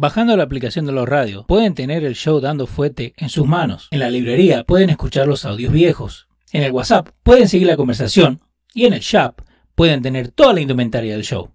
[0.00, 3.88] Bajando la aplicación de los radios, pueden tener el show dando fuete en sus manos.
[3.90, 6.28] En la librería pueden escuchar los audios viejos.
[6.52, 8.40] En el WhatsApp pueden seguir la conversación.
[8.72, 9.42] Y en el shop
[9.74, 11.50] pueden tener toda la indumentaria del show.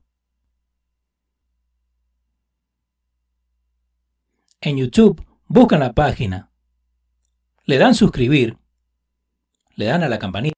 [4.60, 6.52] En YouTube buscan la página,
[7.64, 8.58] le dan suscribir,
[9.76, 10.58] le dan a la campanita.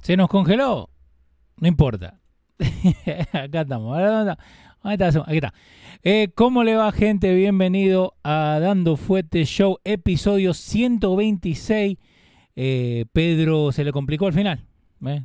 [0.00, 0.88] Se nos congeló.
[1.60, 2.20] No importa.
[3.32, 3.98] Acá estamos.
[4.82, 5.52] Ahí está.
[6.04, 7.34] Eh, ¿Cómo le va, gente?
[7.34, 11.98] Bienvenido a Dando Fuete Show, episodio 126.
[12.54, 14.64] Eh, Pedro se le complicó al final.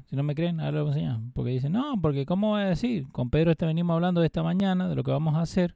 [0.09, 2.65] Si no me creen, ahora lo voy a Porque dicen, no, porque ¿cómo voy a
[2.65, 3.07] decir?
[3.11, 5.75] Con Pedro este venimos hablando de esta mañana, de lo que vamos a hacer.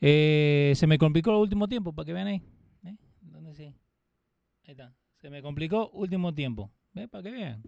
[0.00, 2.42] Eh, se me complicó el último tiempo, para que vean ahí.
[3.22, 3.74] ¿Dónde sí?
[4.66, 4.94] Ahí está.
[5.16, 6.70] Se me complicó último tiempo.
[6.92, 7.08] ¿Ve?
[7.08, 7.62] Para que vean.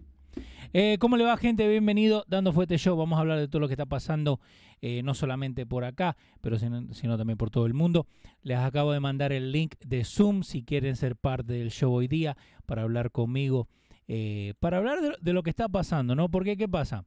[0.73, 1.67] Eh, ¿Cómo le va, gente?
[1.67, 2.25] Bienvenido.
[2.27, 2.95] Dando Fuerte Show.
[2.95, 4.39] Vamos a hablar de todo lo que está pasando,
[4.81, 8.07] eh, no solamente por acá, pero sino, también por todo el mundo.
[8.43, 12.07] Les acabo de mandar el link de Zoom si quieren ser parte del show hoy
[12.07, 13.67] día para hablar conmigo
[14.11, 16.29] eh, para hablar de, lo que está pasando, ¿no?
[16.29, 17.05] Porque, ¿qué pasa?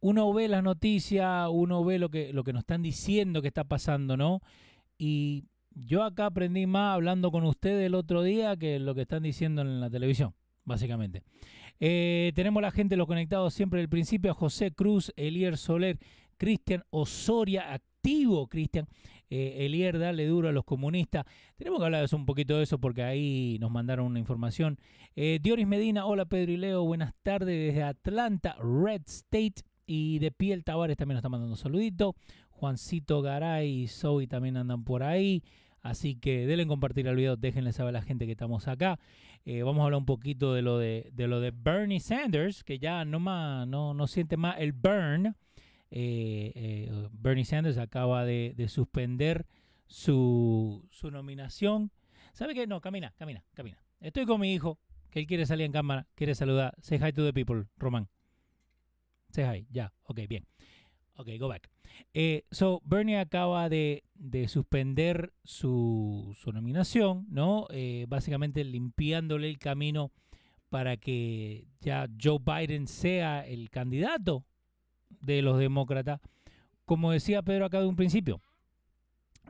[0.00, 3.62] Uno ve las noticias, uno ve lo que, lo que nos están diciendo que está
[3.62, 4.40] pasando, ¿no?
[4.98, 9.22] Y yo acá aprendí más hablando con ustedes el otro día que lo que están
[9.22, 11.22] diciendo en la televisión, básicamente.
[11.80, 15.98] Eh, tenemos la gente, los conectados siempre del principio, José Cruz, Elier Soler,
[16.36, 18.86] Cristian Osoria, activo Cristian,
[19.30, 21.24] eh, Elier, dale duro a los comunistas.
[21.56, 24.78] Tenemos que hablar un poquito de eso porque ahí nos mandaron una información.
[25.16, 29.62] Eh, Dioris Medina, hola Pedro y Leo, buenas tardes desde Atlanta, Red State.
[29.86, 32.14] Y de Piel Tavares también nos está mandando un saludito.
[32.48, 35.42] Juancito Garay y Zoe también andan por ahí.
[35.82, 38.98] Así que denle compartir el video, déjenle saber a la gente que estamos acá.
[39.46, 43.04] Eh, vamos a hablar un poquito de lo de, lo de Bernie Sanders, que ya
[43.04, 45.34] no, más, no, no siente más el burn
[45.96, 49.46] eh, eh, Bernie Sanders acaba de, suspender
[49.86, 51.92] su, nominación.
[52.32, 52.66] ¿Sabe qué?
[52.66, 53.78] No, camina, camina, camina.
[54.00, 54.80] Estoy con mi hijo,
[55.10, 56.74] que él quiere salir en cámara, quiere saludar.
[56.80, 58.08] Say hi to the people, Román.
[59.30, 60.46] Say hi, ya, ok, bien.
[61.14, 61.73] Ok, go back.
[62.12, 64.04] Eh, so, Bernie acaba de,
[64.48, 67.66] suspender su, nominación, ¿no?
[68.08, 70.12] básicamente limpiándole el camino
[70.70, 74.44] para que ya Joe Biden sea el candidato
[75.20, 76.20] de los demócratas,
[76.84, 78.40] como decía Pedro acá de un principio.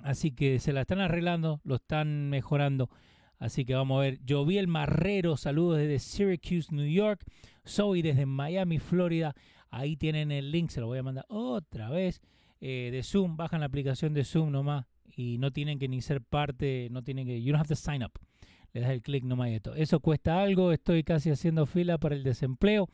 [0.02, 2.90] Así que se la están arreglando, lo están mejorando.
[3.38, 4.18] Así que vamos a ver.
[4.24, 7.24] Yo vi el Marrero, saludos desde Syracuse, New York.
[7.64, 9.34] Soy desde Miami, Florida.
[9.74, 12.20] Ahí tienen el link, se lo voy a mandar otra vez.
[12.60, 14.86] Eh, de Zoom, bajan la aplicación de Zoom nomás
[15.16, 18.02] y no tienen que ni ser parte, no tienen que, you don't have to sign
[18.02, 18.12] up.
[18.72, 19.74] Le das el clic nomás y esto.
[19.74, 22.88] Eso cuesta algo, estoy casi haciendo fila para el desempleo.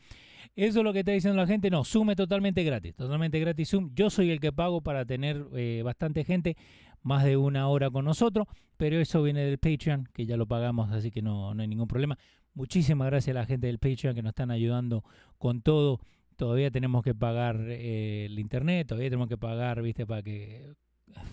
[0.55, 1.69] Eso es lo que está diciendo la gente.
[1.69, 2.95] No, Zoom es totalmente gratis.
[2.95, 3.91] Totalmente gratis Zoom.
[3.95, 6.57] Yo soy el que pago para tener eh, bastante gente,
[7.01, 8.47] más de una hora con nosotros.
[8.77, 12.17] Pero eso viene del Patreon, que ya lo pagamos, así que no, hay ningún problema.
[12.53, 15.03] Muchísimas gracias a la gente del Patreon que nos están ayudando
[15.37, 15.99] con todo.
[16.41, 20.73] Todavía tenemos que pagar eh, el internet, todavía tenemos que pagar, viste, para que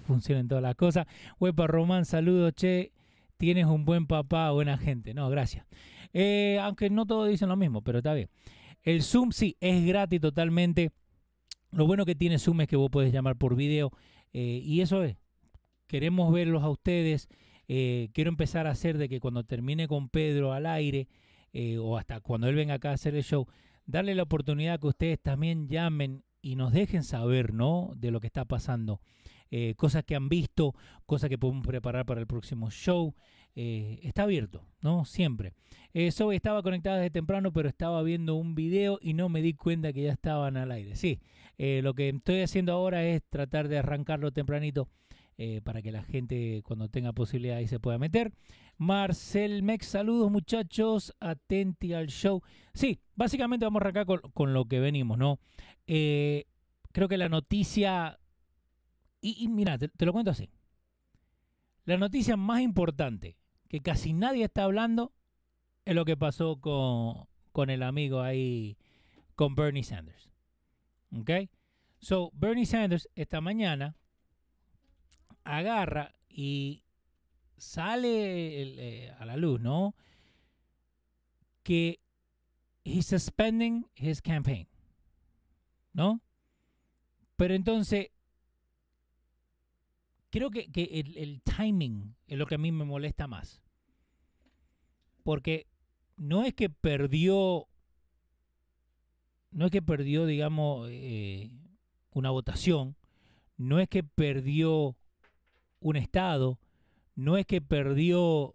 [0.07, 1.07] funcionen todas las cosas.
[1.41, 2.93] Huepa Román, saludos, che.
[3.39, 5.15] Tienes un buen papá, buena gente.
[5.15, 5.67] No, gracias.
[6.13, 8.29] Eh, aunque no todos dicen lo mismo, pero está bien.
[8.83, 10.91] El Zoom sí, es gratis totalmente.
[11.71, 13.91] Lo bueno que tiene Zoom es que vos podés llamar por video
[14.35, 15.17] eh, y eso es.
[15.87, 17.29] Queremos verlos a ustedes.
[17.67, 21.09] Quiero empezar a hacer de que cuando termine con Pedro al aire
[21.81, 23.47] o hasta cuando él venga acá a hacer el show,
[23.89, 27.93] darle la oportunidad que ustedes también llamen y nos dejen saber, ¿no?
[27.97, 29.01] De lo que está pasando.
[29.77, 30.75] cosas que han visto,
[31.07, 33.17] cosas que podemos preparar para el próximo show.
[33.61, 35.05] Eh, está abierto, ¿no?
[35.05, 35.53] Siempre.
[35.93, 39.93] Eso estaba conectada desde temprano, pero estaba viendo un video y no me di cuenta
[39.93, 40.95] que ya estaban al aire.
[40.95, 41.19] Sí,
[41.57, 44.89] eh, lo que estoy haciendo ahora es tratar de arrancarlo tempranito
[45.39, 48.33] eh, para que la gente cuando tenga posibilidad ahí se pueda meter.
[48.77, 52.43] Marcel Mex, saludos muchachos, atenti al show.
[52.75, 55.41] Sí, básicamente vamos a arrancar con, lo que venimos, ¿no?
[55.87, 58.19] creo que la noticia,
[59.23, 60.51] y, mira, te lo cuento así.
[61.89, 63.39] La noticia más importante
[63.69, 65.15] que casi nadie está hablando
[65.87, 68.77] es lo que pasó con, el amigo ahí,
[69.35, 70.29] con Bernie Sanders.
[71.19, 71.31] ¿Ok?
[71.99, 73.97] So, Bernie Sanders esta mañana
[75.57, 76.85] agarra y
[77.57, 79.95] sale eh, a la luz, ¿no?
[81.63, 82.01] Que
[82.85, 84.69] he's suspending his campaign.
[85.93, 86.21] ¿No?
[87.37, 88.11] Pero entonces
[90.31, 90.69] creo que,
[91.17, 93.63] el, timing es lo que a mí me molesta más.
[95.25, 95.67] Porque
[96.17, 97.69] no es que perdió
[99.51, 101.51] no es que perdió, digamos, eh,
[102.13, 102.97] una votación,
[103.57, 104.98] no es que perdió
[105.81, 106.59] un estado,
[107.15, 108.55] no es que perdió,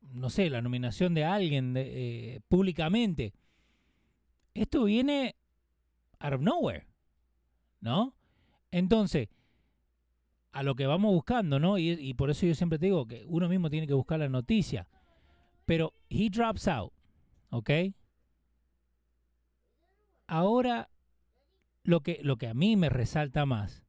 [0.00, 3.32] no sé, la nominación de alguien eh, públicamente.
[4.54, 5.36] Esto viene
[6.18, 6.86] out of nowhere,
[7.80, 8.14] ¿no?
[8.70, 9.28] Entonces,
[10.52, 11.78] a lo que vamos buscando, ¿no?
[11.78, 14.88] Y, por eso yo siempre te digo que uno mismo tiene que buscar la noticia.
[15.64, 16.92] Pero he drops out,
[17.50, 17.70] ¿ok?
[20.26, 20.90] Ahora,
[21.84, 23.84] lo que, lo que a mí me resalta más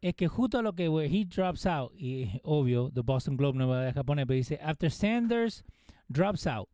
[0.00, 3.74] es que justo lo que he drops out, y obvio, The Boston Globe no me
[3.74, 5.64] va a dejar poner, pero dice, after Sanders
[6.08, 6.68] drops out,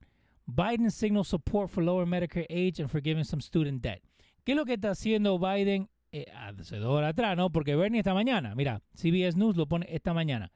[0.47, 4.03] Biden signals support for lower Medicare age and forgiving some student debt.
[4.45, 7.51] ¿Qué es lo que está haciendo Biden eh, hace dos horas atrás, no?
[7.51, 10.53] Porque Bernie esta mañana, mira, CBS News lo pone esta mañana.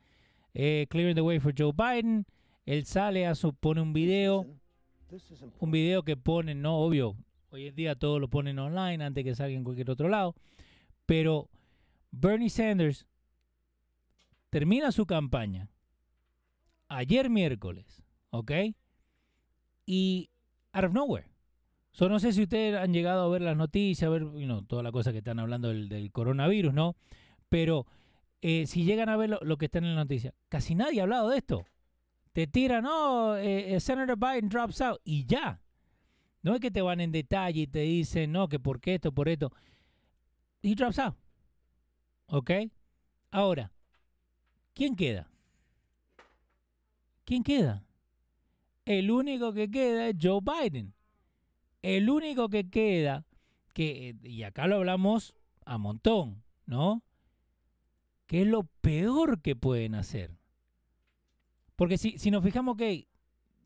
[0.53, 2.27] Eh, clearing the way for Joe Biden.
[2.67, 4.47] Él sale, a su, pone un video.
[5.59, 7.17] Un video que pone, no, obvio.
[7.51, 10.35] Hoy en día todo lo ponen online antes que salga en cualquier otro lado.
[11.07, 11.49] Pero
[12.11, 13.07] Bernie Sanders
[14.51, 15.69] termina su campaña
[16.89, 18.53] ayer miércoles, ¿ok?
[19.87, 20.31] Y
[20.73, 21.29] out of nowhere.
[21.93, 24.63] So, no sé si ustedes han llegado a ver las noticias, a ver you know,
[24.63, 26.97] toda la cosa que están hablando del, coronavirus, ¿no?
[27.49, 27.87] Pero
[28.41, 31.31] eh, si llegan a ver lo, que está en la noticia, casi nadie ha hablado
[31.31, 31.65] de esto.
[32.33, 35.61] Te tiran, no, oh, eh, Senator Biden drops out y ya.
[36.43, 39.11] No es que te van en detalle y te dicen, no, que por qué esto,
[39.11, 39.51] por esto.
[40.63, 41.17] He drops out.
[42.29, 42.51] ¿Ok?
[43.31, 43.73] Ahora,
[44.75, 45.29] ¿quién queda?
[47.25, 47.85] ¿Quién queda?
[48.85, 50.95] El único que queda es Joe Biden.
[51.83, 53.27] El único que queda,
[53.75, 55.35] que, y acá lo hablamos
[55.65, 57.03] a montón, ¿no?
[58.27, 60.39] Que es lo peor que pueden hacer.
[61.77, 62.83] Porque si, si nos fijamos, ok,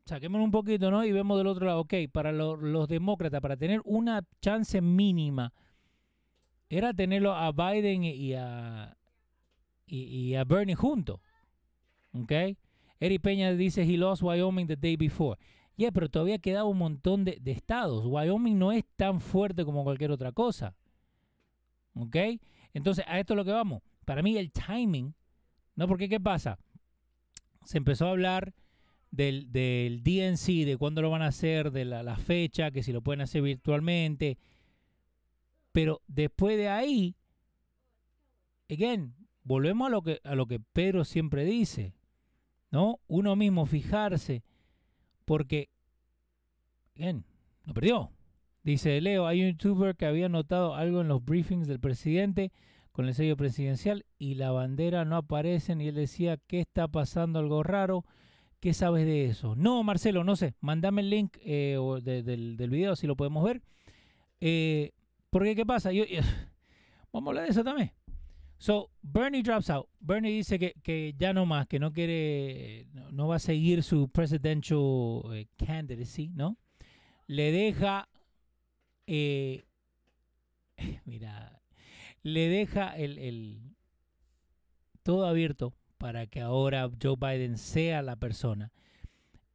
[0.05, 1.03] saquémonos un poquito, ¿no?
[1.03, 5.53] Y vemos del otro lado, ok, para lo, los demócratas, para tener una chance mínima,
[6.77, 8.97] era tenerlo a Biden y a,
[9.85, 11.19] y, a Bernie juntos.
[12.13, 12.31] ¿Ok?
[12.99, 15.39] Eric Peña dice, he lost Wyoming the day before.
[15.75, 18.05] Yeah, pero todavía quedaba un montón de, de, estados.
[18.05, 20.75] Wyoming no es tan fuerte como cualquier otra cosa.
[21.95, 22.15] ¿Ok?
[22.73, 23.81] Entonces, a esto es lo que vamos.
[24.05, 25.15] Para mí el timing,
[25.75, 25.87] ¿no?
[25.87, 26.59] Porque ¿qué pasa?
[27.65, 28.53] Se empezó a hablar
[29.11, 32.91] del, del DNC, de cuándo lo van a hacer, de la, la, fecha, que si
[32.91, 34.37] lo pueden hacer virtualmente.
[35.73, 37.17] Pero después de ahí,
[38.69, 41.95] again, volvemos a lo que, a lo que Pedro siempre dice,
[42.71, 42.99] ¿no?
[43.07, 44.43] Uno mismo fijarse
[45.25, 45.69] porque,
[46.95, 47.25] bien,
[47.65, 48.11] no perdió.
[48.63, 52.51] Dice Leo, hay un youtuber que había notado algo en los briefings del presidente
[52.91, 57.39] con el sello presidencial y la bandera no aparece y él decía, ¿qué está pasando?
[57.39, 58.05] Algo raro.
[58.59, 59.55] ¿Qué sabes de eso?
[59.55, 60.53] No, Marcelo, no sé.
[60.61, 63.61] Mándame el link eh, de, del, del, video si lo podemos ver.
[64.39, 64.91] Eh,
[65.33, 65.91] porque, ¿qué pasa?
[65.91, 66.21] Yo, yo,
[67.11, 67.91] vamos a hablar de eso también.
[68.59, 69.89] So, Bernie drops out.
[69.99, 73.81] Bernie dice que, que ya no más, que no quiere, no, no va a seguir
[73.81, 76.57] su presidential eh, candidacy, ¿no?
[77.25, 78.07] Le deja,
[79.07, 79.65] eh,
[81.05, 81.61] mira,
[82.21, 83.75] le deja el, el,
[85.01, 88.71] todo abierto para que ahora Joe Biden sea la persona.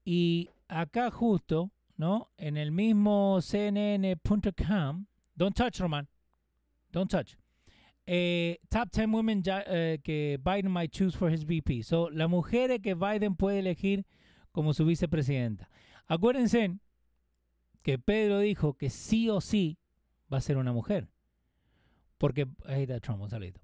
[0.04, 2.30] Y acá justo, ¿no?
[2.36, 5.06] En el mismo CNN.com,
[5.38, 6.06] don't touch, Roman,
[6.92, 7.36] don't touch.
[8.06, 11.82] Eh, top 10 women uh, que Biden might choose for his VP.
[11.82, 14.04] So, las mujeres que Biden puede elegir
[14.50, 15.68] como su vicepresidenta.
[16.08, 16.78] Acuérdense
[17.82, 19.78] que Pedro dijo que sí o sí
[20.32, 21.08] va a ser una mujer.
[22.16, 23.60] Porque, ahí está Trump, un saludito.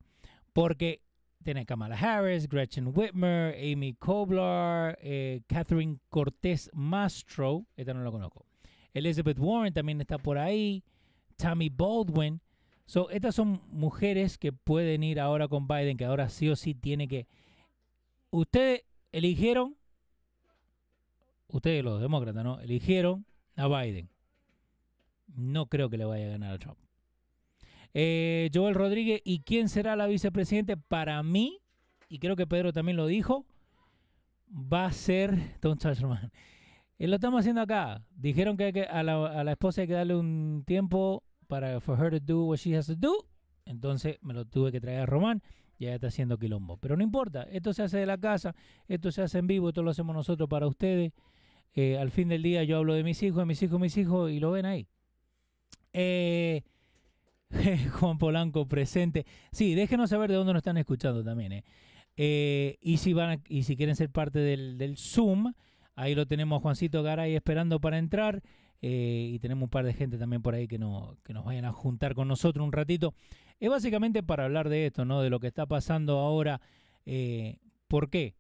[0.53, 1.01] Porque
[1.43, 8.47] tiene Kamala Harris, Gretchen Whitmer, Amy Koblar, eh, Catherine Cortés Mastro, esta no la conozco.
[8.93, 10.85] Elizabeth Warren también está por ahí.
[11.37, 12.41] Tammy Baldwin.
[12.87, 16.75] So, estas son mujeres que pueden ir ahora con Biden, que ahora sí o sí
[16.75, 17.27] tiene que...
[18.31, 19.77] Ustedes eligieron,
[21.49, 22.61] ustedes los demócratas, ¿no?
[22.61, 23.25] Eligieron
[23.57, 24.11] a Biden.
[25.29, 26.79] No creo que le vaya a ganar a Trump.
[27.95, 30.77] Eh, Joel Rodríguez, ¿y quién será la vicepresidente?
[30.77, 31.61] Para mí,
[32.09, 33.47] y creo que Pedro también lo dijo,
[34.51, 36.33] va a ser Don Chachman.
[36.99, 38.03] Eh, lo estamos haciendo acá.
[38.15, 41.99] Dijeron que, que a, la, a la esposa hay que darle un tiempo para for
[41.99, 43.27] her to do what she has to do.
[43.67, 45.43] Entonces me lo tuve que traer a Román
[45.79, 46.77] y ya está haciendo quilombo.
[46.79, 48.55] Pero no importa, esto se hace de la casa,
[48.89, 51.13] esto se hace en vivo, esto lo hacemos nosotros para ustedes.
[51.75, 54.31] Eh, al fin del día yo hablo de mis hijos, de mis hijos, mis hijos
[54.31, 54.87] y lo ven ahí.
[55.93, 56.63] Eh,
[57.93, 59.27] Juan Polanco presente.
[59.53, 61.53] Sí, déjenos saber de dónde nos están escuchando también.
[61.53, 61.65] Eh.
[62.17, 65.53] Eh, y, si van a, y si quieren ser parte del, del Zoom,
[65.95, 68.43] ahí lo tenemos Juancito Garay esperando para entrar.
[68.81, 71.73] eh, y tenemos un par de gente también por ahí que, no, nos vayan a
[71.73, 73.15] juntar con nosotros un ratito.
[73.59, 75.23] Es básicamente para hablar de esto, ¿no?
[75.23, 76.61] De lo que está pasando ahora.
[77.07, 77.59] Eh,
[77.89, 78.35] ¿Por qué?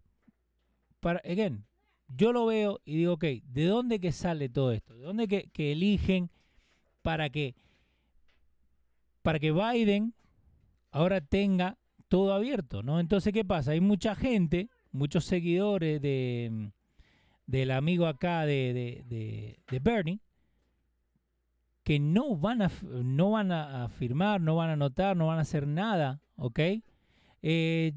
[1.01, 1.65] Para, again,
[2.09, 4.95] yo lo veo y digo, ok, ¿de dónde que sale todo esto?
[4.95, 6.31] ¿De dónde que, que eligen
[7.03, 7.55] para que,
[9.23, 10.15] para que Biden
[10.91, 13.01] ahora tenga todo abierto, ¿no?
[13.01, 13.73] Entonces, ¿qué pasa?
[13.73, 16.71] Hay mucha gente, muchos seguidores de,
[17.47, 20.21] del amigo acá de, de, de, Bernie,
[21.83, 25.43] que no van, a, no van a firmar, no van a anotar, no van a
[25.43, 26.61] hacer nada, ¿ok?
[27.47, 27.93] Eh,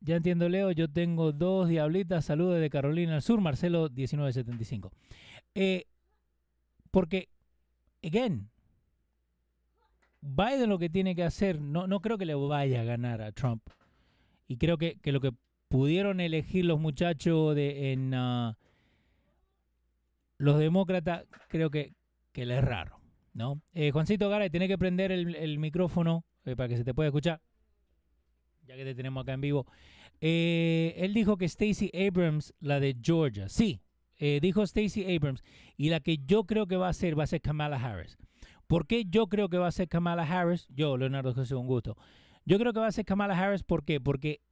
[0.00, 4.90] ya entiendo, Leo, yo tengo dos diablitas, saludos de Carolina del Sur, Marcelo 1975.
[5.54, 5.84] Eh,
[6.90, 7.28] porque,
[8.02, 8.50] again,
[10.20, 13.30] Biden lo que tiene que hacer, no, no creo que le vaya a ganar a
[13.30, 13.62] Trump.
[14.48, 15.32] Y creo que, que lo que
[15.68, 18.54] pudieron elegir los muchachos de, en uh,
[20.38, 21.94] los demócratas, creo que,
[22.32, 23.00] que le es raro.
[23.34, 23.60] ¿no?
[23.74, 27.08] Eh, Juancito Garay, tiene que prender el, el micrófono eh, para que se te pueda
[27.08, 27.40] escuchar
[28.68, 29.66] ya que te tenemos acá en vivo.
[30.20, 33.80] Eh, él dijo que Stacey Abrams, la de Georgia, sí,
[34.18, 35.42] eh, dijo Stacey Abrams,
[35.76, 38.18] y la que yo creo que va a ser, va a ser Kamala Harris.
[38.66, 40.68] ¿Por qué yo creo que va a ser Kamala Harris?
[40.68, 41.96] Yo, Leonardo José, un gusto.
[42.44, 44.00] Yo creo que va a ser Kamala Harris, ¿por qué?
[44.00, 44.42] Porque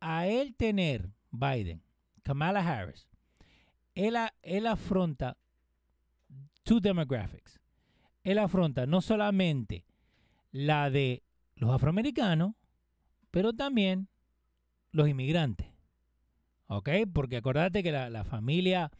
[0.00, 1.82] a él tener Biden,
[2.22, 3.07] Kamala Harris,
[3.98, 5.36] él, afronta
[6.62, 7.60] two demographics.
[8.22, 9.84] Él afronta no solamente
[10.52, 11.24] la de
[11.56, 12.54] los afroamericanos,
[13.32, 14.08] pero también
[14.92, 15.66] los inmigrantes.
[16.68, 16.90] ¿Ok?
[17.12, 18.92] Porque acordate que la, familia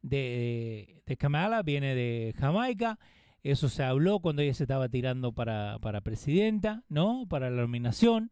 [0.00, 2.98] de, Kamala viene de Jamaica.
[3.42, 7.26] Eso se habló cuando ella se estaba tirando para, presidenta, ¿no?
[7.28, 8.30] Para la nominación.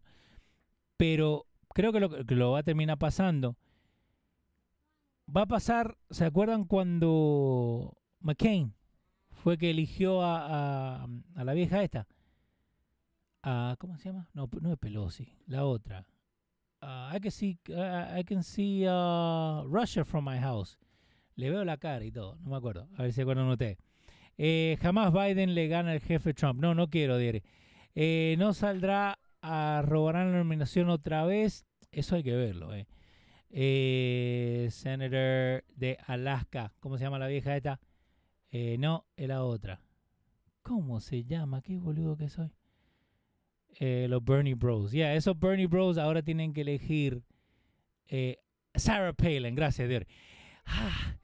[0.96, 3.56] Pero creo que lo, que lo va a terminar pasando.
[5.26, 8.74] Va a pasar, ¿se acuerdan cuando McCain
[9.30, 12.06] fue que eligió a, a la vieja esta?
[13.78, 14.28] ¿cómo se llama?
[14.32, 16.06] No, no es Pelosi, la otra.
[16.82, 20.78] Uh, I can see, I can see uh, Russia from my house.
[21.36, 22.88] Le veo la cara y todo, no me acuerdo.
[22.96, 23.78] A ver si acuerdan ustedes.
[24.36, 26.60] Eh, jamás Biden le gana al jefe Trump.
[26.60, 27.42] No, no quiero, dire.
[27.94, 31.64] Eh, no saldrá a robar la nominación otra vez.
[31.90, 32.86] Eso hay que verlo, eh.
[33.50, 36.72] Eh Senator de Alaska.
[36.80, 37.80] ¿Cómo se llama la vieja esta?
[38.56, 39.80] Eh, no, es la otra.
[40.62, 41.60] ¿Cómo se llama?
[41.60, 42.52] Qué boludo que soy.
[43.80, 44.92] Eh, los Bernie Bros.
[44.92, 47.24] Ya, esos Bernie Bros ahora tienen que elegir
[48.06, 48.38] eh,
[48.74, 49.56] Sarah Palin.
[49.56, 50.04] Gracias, Dios.
[50.66, 51.16] Ah,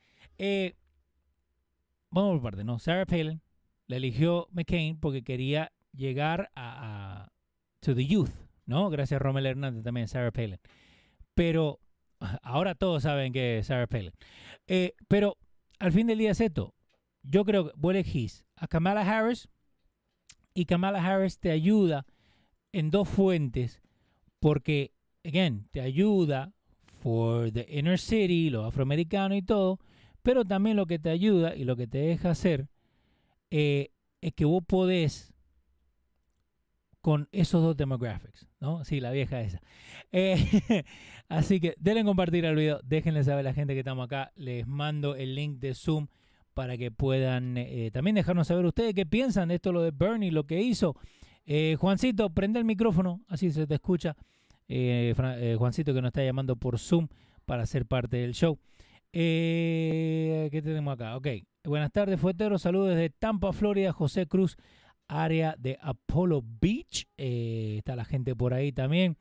[2.10, 2.80] vamos por parte, ¿no?
[2.80, 3.40] Sarah Palin
[3.86, 7.30] la eligió McCain porque quería llegar a,
[7.78, 8.30] to the youth,
[8.66, 8.90] ¿no?
[8.90, 10.58] Gracias a Romel Hernández también, Sarah Palin.
[11.34, 11.80] Pero
[12.42, 14.12] ahora todos saben que es Sarah Palin.
[14.66, 15.36] Eh, pero
[15.78, 16.74] al fin del día es esto.
[17.22, 19.48] Yo creo que vos elegís a Kamala Harris
[20.54, 22.06] y Kamala Harris te ayuda
[22.72, 23.82] en dos fuentes
[24.38, 24.92] porque,
[25.24, 26.52] again, te ayuda
[27.02, 29.78] for the inner city, los afroamericanos y todo,
[30.22, 32.68] pero también lo que te ayuda y lo que te deja hacer
[33.50, 35.29] eh, es que vos podés
[37.00, 38.84] con esos dos demographics, ¿no?
[38.84, 39.60] Sí, la vieja esa.
[40.12, 40.84] Eh,
[41.28, 44.66] así que denle compartir el video, déjenle saber a la gente que estamos acá, les
[44.66, 46.08] mando el link de Zoom
[46.54, 50.30] para que puedan eh, también dejarnos saber ustedes qué piensan de esto, lo de Bernie,
[50.30, 50.96] lo que hizo.
[51.46, 54.16] Eh, Juancito, prende el micrófono, así se te escucha.
[54.68, 57.08] Juancito que nos está llamando por Zoom
[57.44, 58.58] para ser parte del show.
[59.10, 61.16] ¿Qué tenemos acá?
[61.16, 61.26] Ok.
[61.64, 62.56] Buenas tardes, Fuetero.
[62.58, 63.92] Saludos desde Tampa, Florida.
[63.92, 64.56] José Cruz,
[65.10, 67.06] área de Apollo Beach.
[67.16, 69.16] está la gente por ahí también.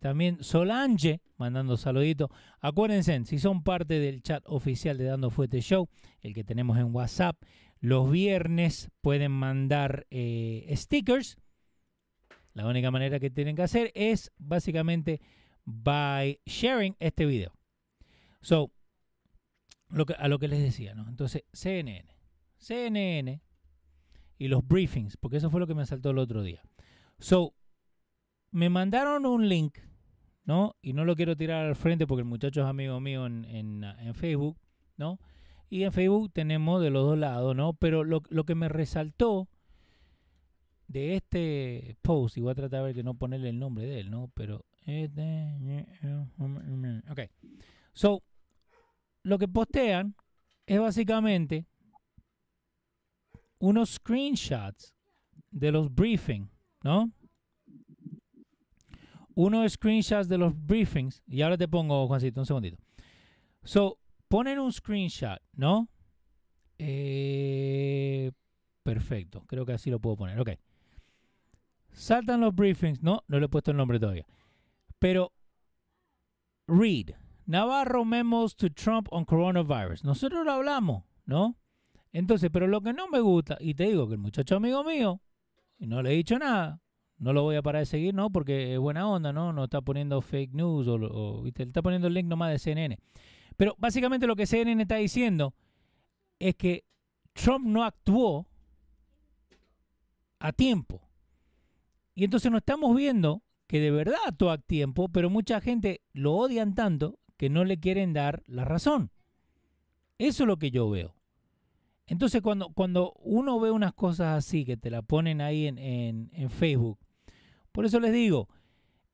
[0.00, 2.30] también Solange mandando saluditos.
[2.60, 5.88] Acuérdense, si son parte del chat oficial de Dando Fuete Show,
[6.20, 7.36] el que tenemos en WhatsApp,
[7.80, 11.38] los viernes pueden mandar eh, stickers.
[12.52, 15.20] La única manera que tienen que hacer es básicamente
[15.64, 17.52] by sharing este video.
[18.42, 18.70] So,
[19.88, 21.08] lo que, a lo que les decía, ¿no?
[21.08, 22.14] Entonces, CNN.
[22.58, 23.40] CNN
[24.40, 26.62] y los briefings, porque eso fue lo que me saltó el otro día.
[27.18, 27.52] So,
[28.50, 29.76] me mandaron un link,
[30.44, 30.76] ¿no?
[30.80, 33.84] Y no lo quiero tirar al frente porque el muchacho es amigo mío en, en,
[33.84, 34.58] en Facebook,
[34.96, 35.20] ¿no?
[35.68, 37.74] Y en Facebook tenemos de los dos lados, ¿no?
[37.74, 39.46] Pero lo, que me resaltó
[40.88, 44.00] de este post, y voy a tratar de ver que no ponerle el nombre de
[44.00, 44.30] él, ¿no?
[44.32, 44.64] Pero...
[47.10, 47.20] Ok.
[47.92, 48.22] So,
[49.22, 50.16] lo que postean
[50.64, 51.66] es básicamente
[53.60, 54.94] unos screenshots
[55.50, 56.50] de los briefings,
[56.82, 57.12] ¿no?
[59.34, 61.22] Unos screenshots de los briefings.
[61.26, 62.78] Y ahora te pongo, Juancito, un segundito.
[63.62, 63.98] So,
[64.28, 65.88] ponen un screenshot, ¿no?
[66.78, 68.32] Eh,
[68.82, 70.40] perfecto, creo que así lo puedo poner.
[70.40, 70.50] Ok.
[71.92, 73.02] Saltan los briefings.
[73.02, 74.26] No, no le he puesto el nombre todavía.
[74.98, 75.32] Pero,
[76.66, 77.10] read.
[77.46, 80.04] Navarro memos to Trump on coronavirus.
[80.04, 81.56] Nosotros lo hablamos, ¿no?
[82.12, 85.20] Entonces, pero lo que no me gusta, y te digo que el muchacho amigo mío,
[85.78, 86.80] y no le he dicho nada,
[87.18, 88.30] no lo voy a parar de seguir, ¿no?
[88.30, 89.52] Porque es buena onda, ¿no?
[89.52, 92.98] No está poniendo fake news o, o está poniendo el link nomás de CNN.
[93.56, 95.54] Pero básicamente lo que CNN está diciendo
[96.38, 96.84] es que
[97.34, 98.46] Trump no actuó
[100.38, 101.02] a tiempo.
[102.14, 106.34] Y entonces no estamos viendo que de verdad actuó a tiempo, pero mucha gente lo
[106.34, 109.10] odian tanto que no le quieren dar la razón.
[110.18, 111.14] Eso es lo que yo veo.
[112.10, 116.50] Entonces cuando, cuando uno ve unas cosas así que te la ponen ahí en, en,
[116.50, 116.98] Facebook,
[117.70, 118.48] por eso les digo,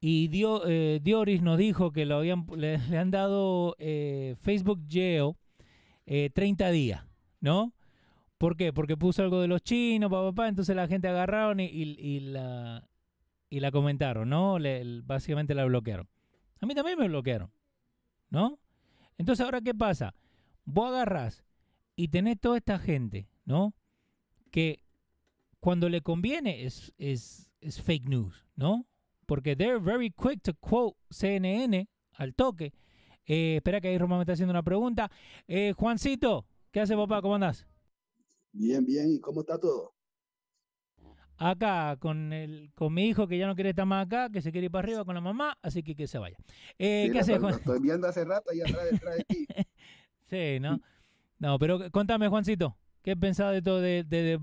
[0.00, 5.36] y Dio, eh, Dioris nos dijo que habían, le, han dado eh, Facebook 30
[6.06, 7.04] eh, días,
[7.38, 7.74] ¿no?
[8.38, 8.72] ¿Por qué?
[8.72, 12.88] Porque puso algo de los chinos, papá, papá entonces la gente agarraron y, y, la,
[13.50, 14.58] y la comentaron, ¿no?
[14.58, 16.08] Le, básicamente la bloquearon.
[16.62, 17.50] A mí también me bloquearon,
[18.30, 18.58] ¿no?
[19.18, 20.14] Entonces ahora, ¿qué pasa?
[20.64, 21.45] Vos agarrás
[21.96, 23.74] y tenés toda esta gente, ¿no?
[24.50, 24.82] Que
[25.58, 28.86] cuando le conviene es, es, es fake news, ¿no?
[29.26, 32.72] Porque they're very quick to quote CNN al toque.
[33.24, 35.10] Eh, espera que ahí Roma me está haciendo una pregunta.
[35.48, 37.20] Eh, Juancito, ¿qué hace papá?
[37.22, 37.66] ¿Cómo andás?
[38.52, 39.10] Bien, bien.
[39.10, 39.94] ¿Y cómo está todo?
[41.38, 44.52] Acá, con el, con mi hijo que ya no quiere estar más acá, que se
[44.52, 46.36] quiere ir para arriba con la mamá, así que que se vaya.
[46.78, 47.52] Eh, ¿Qué haces, Juan?
[47.52, 49.46] Lo estoy viendo hace rato ahí atrás, detrás de ti.
[50.30, 50.80] sí, ¿no?
[51.38, 54.38] No, pero contame, Juancito, ¿qué pensado de todo de, de,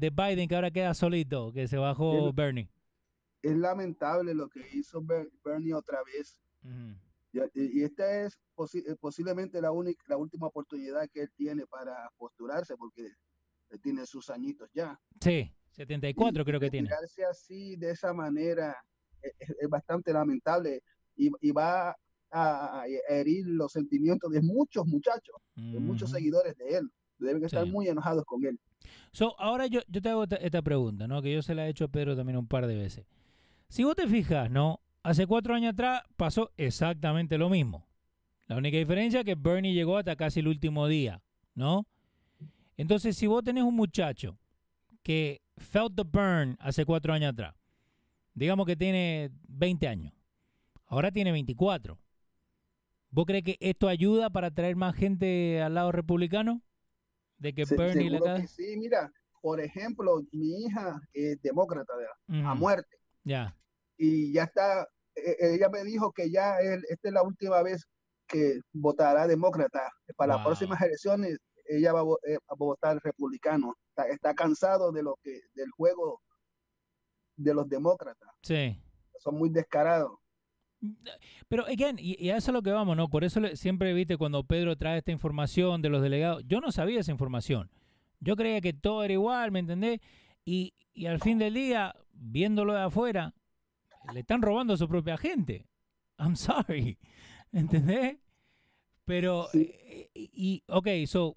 [0.00, 2.70] de, Biden que ahora queda solito, que se bajó Bernie?
[3.42, 5.02] Es lamentable lo que hizo
[5.44, 6.40] Bernie otra vez.
[7.54, 8.38] y, esta es
[8.74, 13.10] eh, posiblemente la, única, la última oportunidad que él tiene para posturarse, porque
[13.82, 14.98] tiene sus añitos ya.
[15.20, 16.88] Sí, 74 creo que tiene.
[17.28, 18.76] así, de esa manera,
[19.22, 20.82] e, e, es, bastante lamentable
[21.16, 21.96] y, y, va
[22.30, 26.90] a, herir los sentimientos de muchos muchachos, de muchos seguidores de él.
[27.18, 28.58] Deben estar muy enojados con él.
[29.12, 31.22] So, ahora yo, yo te hago esta, pregunta, ¿no?
[31.22, 33.06] Que yo se la he hecho a Pedro también un par de veces.
[33.68, 34.80] Si vos te fijas, ¿no?
[35.02, 37.86] Hace cuatro años atrás pasó exactamente lo mismo.
[38.46, 41.22] La única diferencia es que Bernie llegó hasta casi el último día,
[41.54, 41.86] ¿no?
[42.76, 44.38] Entonces, si vos tenés un muchacho
[45.02, 47.54] que felt the burn hace cuatro años atrás,
[48.34, 50.12] digamos que tiene 20 años,
[50.86, 51.98] ahora tiene 24,
[53.14, 56.60] ¿Vos crees que esto ayuda para traer más gente al lado republicano?
[57.38, 59.08] De que Bernie le Sí, mira,
[59.40, 61.92] por ejemplo, mi hija es demócrata
[62.28, 62.96] a muerte.
[63.22, 63.56] Ya.
[63.96, 67.62] Y ya está, e, e, ella me dijo que ya él, esta es la última
[67.62, 67.86] vez
[68.26, 69.92] que votará demócrata.
[70.16, 73.76] Para las próximas elecciones ella va a, eh, votar republicano.
[74.10, 76.20] Está, cansado de lo que del juego
[77.36, 78.28] de los demócratas.
[78.42, 78.76] Sí.
[79.20, 80.18] Son muy descarados.
[81.48, 83.08] Pero, again, y, a eso es lo que vamos, ¿no?
[83.08, 87.00] Por eso siempre, viste, cuando Pedro trae esta información de los delegados, yo no sabía
[87.00, 87.70] esa información.
[88.20, 90.00] Yo creía que todo era igual, ¿me entendés?
[90.44, 90.74] Y,
[91.06, 93.34] al fin del día, viéndolo de afuera,
[94.12, 95.66] le están robando a su propia gente.
[96.18, 96.98] I'm sorry,
[97.52, 98.18] ¿entendés?
[99.04, 101.36] Pero, eh, y, ok, so,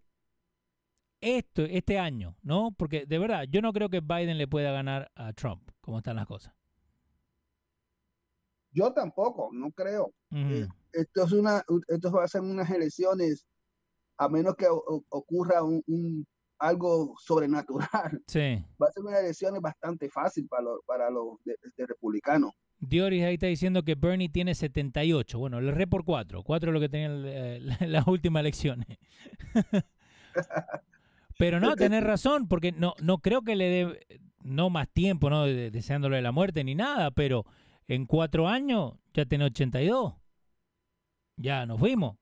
[1.20, 2.72] esto, este año, ¿no?
[2.72, 6.16] Porque de verdad, yo no creo que Biden le pueda ganar a Trump, como están
[6.16, 6.57] las cosas.
[8.78, 10.13] Yo tampoco, no creo.
[10.32, 13.44] Eh, esto es una, esto va a ser unas elecciones,
[14.18, 16.28] a menos que ocurra un,
[16.60, 18.22] algo sobrenatural.
[18.28, 18.63] Sí.
[18.80, 21.56] Va a ser unas elecciones bastante fácil para los, para los de,
[21.88, 22.52] republicanos.
[22.80, 25.40] Dioris ahí está diciendo que Bernie tiene 78.
[25.40, 26.44] Bueno, le re por 4.
[26.44, 29.00] 4 es lo que tenía en las últimas elecciones.
[31.40, 35.46] Pero no, tenés razón, porque no, no creo que le dé no más tiempo, no
[35.46, 37.46] deseándole la muerte ni nada, pero
[37.88, 40.13] en cuatro años ya tiene 82.
[41.38, 42.17] Ya nos fuimos.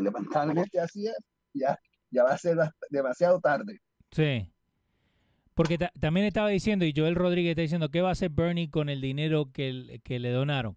[0.00, 1.16] lamentablemente así es.
[1.54, 1.78] Ya,
[2.10, 2.56] ya va a ser
[2.90, 3.80] demasiado tarde.
[4.10, 4.52] Sí.
[5.54, 8.88] Porque también estaba diciendo, y Joel Rodríguez está diciendo, ¿qué va a hacer Bernie con
[8.88, 10.76] el dinero que, que le donaron?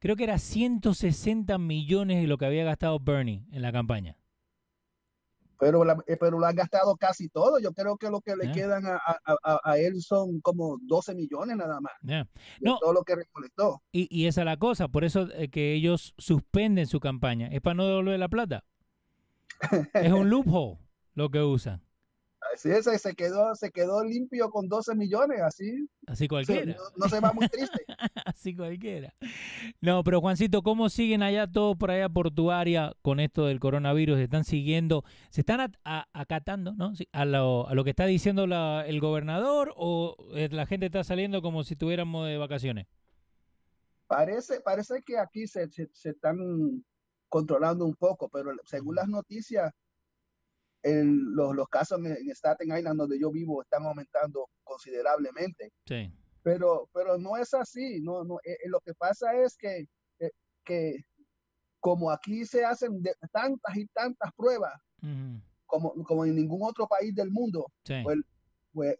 [0.00, 4.16] Creo que era 160 millones de lo que había gastado Bernie en la campaña
[5.58, 7.58] pero, eh, pero lo han gastado casi todo.
[7.58, 11.92] Yo creo que lo que le quedan a, él son como 12 millones nada más.
[12.60, 13.82] No, todo lo que recolectó.
[13.92, 17.48] Y, y, esa es la cosa, por eso eh, que ellos suspenden su campaña.
[17.48, 18.64] Es para no devolver la plata.
[19.94, 20.78] es un loophole
[21.14, 21.85] lo que usan.
[22.54, 25.88] Así es, se quedó, se quedó limpio con 12 millones, así.
[26.06, 26.74] Así cualquiera.
[26.74, 27.84] No, no, se va muy triste.
[28.24, 29.14] así cualquiera.
[29.80, 33.60] No, pero Juancito, ¿cómo siguen allá todos por allá por tu área con esto del
[33.60, 34.16] coronavirus?
[34.16, 36.92] ¿Se están siguiendo, se están acatando ¿no?
[37.12, 41.04] a, lo, a lo que está diciendo la, el gobernador o eh, la gente está
[41.04, 42.86] saliendo como si tuviéramos de vacaciones?
[44.06, 46.84] Parece, parece que aquí se, se, se están
[47.28, 49.72] controlando un poco, pero según las noticias,
[50.86, 55.72] el, los, los, casos en, en, Staten Island, donde yo vivo, están aumentando considerablemente.
[55.86, 56.12] Sí.
[56.42, 58.00] Pero, pero no es así.
[58.00, 59.86] No, no, eh, lo que pasa es que,
[60.20, 60.30] eh,
[60.64, 61.04] que
[61.80, 65.42] como aquí se hacen de, tantas y tantas pruebas, uh -huh.
[65.66, 67.94] como, como en ningún otro país del mundo, sí.
[68.04, 68.18] pues,
[68.72, 68.96] pues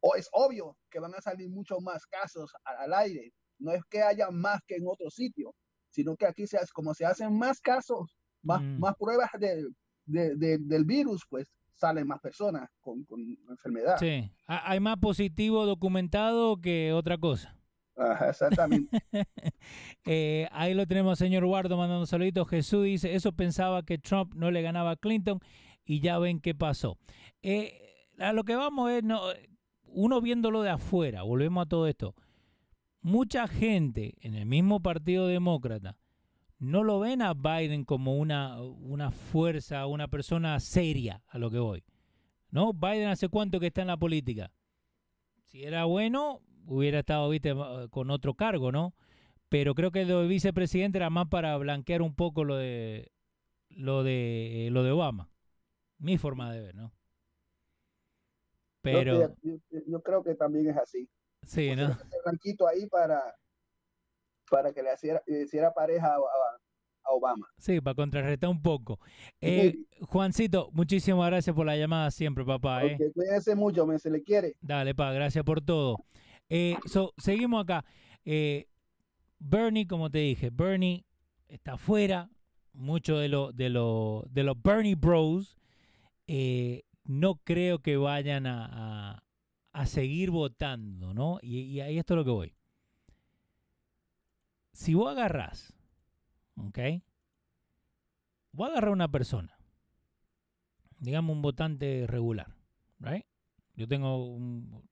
[0.00, 3.32] o es obvio que van a salir muchos más casos al, al aire.
[3.58, 5.54] No es que haya más que en otro sitio,
[5.90, 8.80] sino que aquí se hace, como se hacen más casos, más, mm.
[8.80, 9.64] más pruebas de,
[10.04, 13.96] de, de, del virus, pues salen más personas con, con enfermedad.
[13.98, 17.56] Sí, hay más positivo documentado que otra cosa.
[17.96, 18.96] Ajá, exactamente.
[20.06, 22.48] eh, ahí lo tenemos, señor Guardo, mandando saluditos.
[22.48, 25.40] Jesús dice, eso pensaba que Trump no le ganaba a Clinton
[25.84, 26.98] y ya ven qué pasó.
[27.42, 27.80] Eh,
[28.18, 29.20] a lo que vamos es, no,
[29.84, 32.14] uno viéndolo de afuera, volvemos a todo esto.
[33.00, 35.98] Mucha gente en el mismo Partido Demócrata
[36.62, 41.58] no lo ven a Biden como una, una fuerza, una persona seria, a lo que
[41.58, 41.84] voy.
[42.52, 42.72] ¿No?
[42.72, 44.52] Biden hace cuánto que está en la política.
[45.46, 47.52] Si era bueno, hubiera estado, viste,
[47.90, 48.94] con otro cargo, ¿no?
[49.48, 53.10] Pero creo que lo de vicepresidente era más para blanquear un poco lo de
[53.68, 55.28] lo de lo de Obama.
[55.98, 56.92] Mi forma de ver, ¿no?
[58.82, 61.08] Pero yo, yo, yo creo que también es así.
[61.42, 61.98] Sí, ¿no?
[62.24, 63.20] Blanquito ahí para
[64.52, 66.20] para que le hiciera, hiciera pareja a, a,
[67.04, 67.48] a, Obama.
[67.56, 69.00] Sí, para contrarrestar un poco.
[69.40, 72.84] Eh, Juancito, muchísimas gracias por la llamada siempre, papá.
[72.84, 73.12] Okay, eh.
[73.14, 74.54] Cuídense mucho, me se le quiere.
[74.60, 76.04] Dale, pa, gracias por todo.
[76.50, 77.82] Eh, so, seguimos acá.
[78.26, 78.68] Eh,
[79.38, 81.06] Bernie, como te dije, Bernie
[81.48, 82.28] está afuera.
[82.74, 85.58] Mucho de los de lo, de los Bernie Bros
[87.04, 89.24] no creo que vayan a, a,
[89.72, 91.38] a seguir votando, ¿no?
[91.42, 92.54] Y, y ahí esto es lo que voy
[94.72, 95.74] si vos agarrás,
[96.56, 96.78] ¿ok?
[98.52, 99.56] Voy a agarrar una persona,
[100.98, 102.54] digamos un votante regular,
[102.98, 103.24] ¿right?
[103.74, 104.88] Yo tengo un,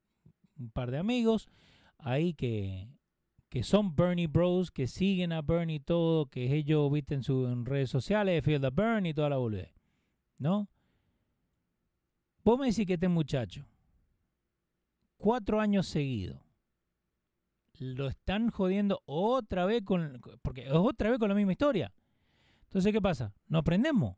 [0.72, 1.48] par de amigos
[1.98, 2.88] ahí que,
[3.48, 7.90] que son Bernie Bros, que siguen a Bernie todo, que ellos viste en sus redes
[7.90, 9.74] sociales, Field of Bernie y toda la boludez,
[10.38, 10.68] ¿no?
[12.42, 13.66] Vos me decís que este muchacho,
[15.18, 16.40] cuatro años seguidos,
[17.80, 20.20] lo están jodiendo otra vez con.
[20.42, 21.92] Porque es otra vez con la misma historia.
[22.64, 23.32] Entonces, ¿qué pasa?
[23.48, 24.16] No aprendemos.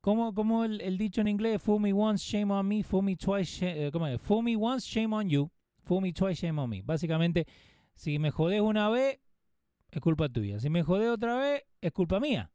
[0.00, 3.66] Como, como el, dicho en inglés, fool me once, shame on me, fool me twice,
[3.66, 4.22] shame, ¿cómo es?
[4.22, 5.50] Fool me once, shame on you,
[5.82, 6.80] fool me twice, shame on me.
[6.80, 7.44] Básicamente,
[7.96, 9.18] si me jodes una vez,
[9.90, 10.60] es culpa tuya.
[10.60, 12.52] Si me jodes otra vez, es culpa mía.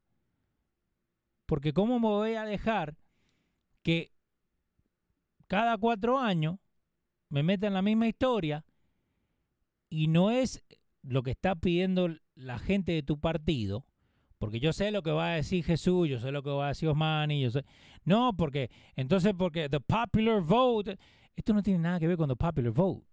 [1.45, 2.95] Porque ¿cómo me voy a dejar
[3.83, 4.13] que
[5.47, 6.57] cada cuatro años
[7.27, 8.63] me meta en la misma historia
[9.91, 10.63] y no es
[11.03, 13.85] lo que está pidiendo la gente de tu partido,
[14.39, 16.69] porque yo sé lo que va a decir Jesús, yo sé lo que va a
[16.69, 17.65] decir Osmani, yo sé.
[18.05, 20.97] No, porque entonces porque the popular vote,
[21.35, 23.05] esto no tiene nada que ver con the popular vote.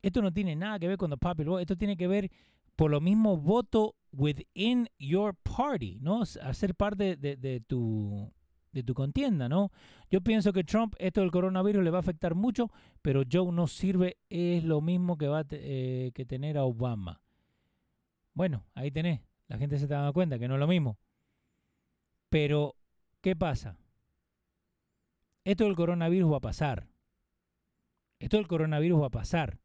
[0.00, 2.30] Esto no tiene nada que ver con the popular vote, esto tiene que ver
[2.74, 6.22] por lo mismo voto within your party, ¿no?
[6.22, 8.32] Hacer parte de, de tu
[8.72, 9.70] de tu contienda, ¿no?
[10.10, 12.70] Yo pienso que Trump, esto del coronavirus le va a afectar mucho,
[13.02, 17.22] pero Joe no sirve, es lo mismo que va a eh, que tener a Obama.
[18.34, 20.98] Bueno, ahí tenés, la gente se está dando cuenta que no es lo mismo.
[22.30, 22.76] Pero,
[23.20, 23.76] ¿qué pasa?
[25.44, 26.88] Esto del coronavirus va a pasar.
[28.18, 29.58] Esto del coronavirus va a pasar.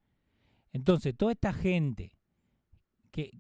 [0.74, 2.12] Entonces, toda esta gente
[3.12, 3.40] que...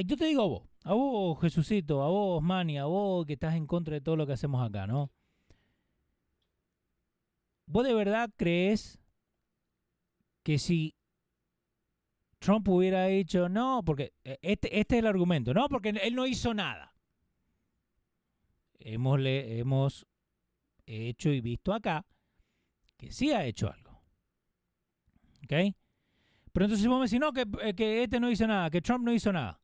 [0.00, 3.54] Yo te digo a vos, a vos, Jesucito, a vos, Manny, a vos que estás
[3.54, 5.10] en contra de todo lo que hacemos acá, ¿no?
[7.66, 8.98] ¿Vos de verdad crees
[10.42, 10.94] que si
[12.38, 16.54] Trump hubiera dicho no, porque este, este es el argumento, no, porque él no hizo
[16.54, 16.94] nada.
[18.78, 20.06] Hemos, le, hemos
[20.86, 22.04] hecho y visto acá
[22.96, 24.02] que sí ha hecho algo.
[25.44, 25.74] ¿Ok?
[26.52, 29.12] Pero entonces vos me decís, no, que, que este no hizo nada, que Trump no
[29.12, 29.61] hizo nada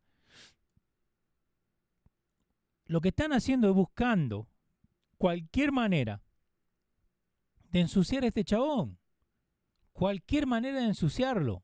[2.88, 4.48] lo que están haciendo es buscando
[5.18, 6.22] cualquier manera
[7.70, 8.98] de ensuciar a este chabón.
[9.92, 11.62] Cualquier manera de ensuciarlo.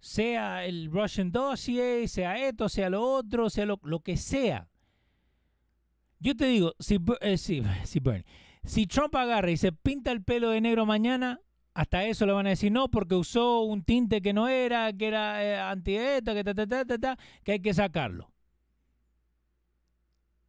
[0.00, 4.68] Sea el Russian dossier, sea esto, sea lo otro, sea lo, que sea.
[6.20, 8.24] Yo te digo, si, eh, si, si, Bernie,
[8.64, 11.40] Si Trump agarra y se pinta el pelo de negro mañana,
[11.74, 15.06] hasta eso le van a decir no, porque usó un tinte que no era, que
[15.06, 18.33] era eh, anti-ETA, que, ta, ta, ta, que hay que sacarlo.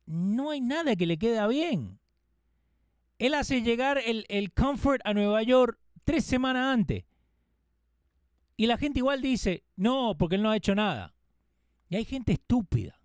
[0.06, 2.00] No hay nada que le queda bien.
[3.18, 7.06] Él hace llegar el, el comfort a Nueva York tres semanas antes.
[8.58, 11.16] Y la gente igual dice, no, porque él no ha hecho nada.
[11.90, 13.00] Y hay gente estúpida.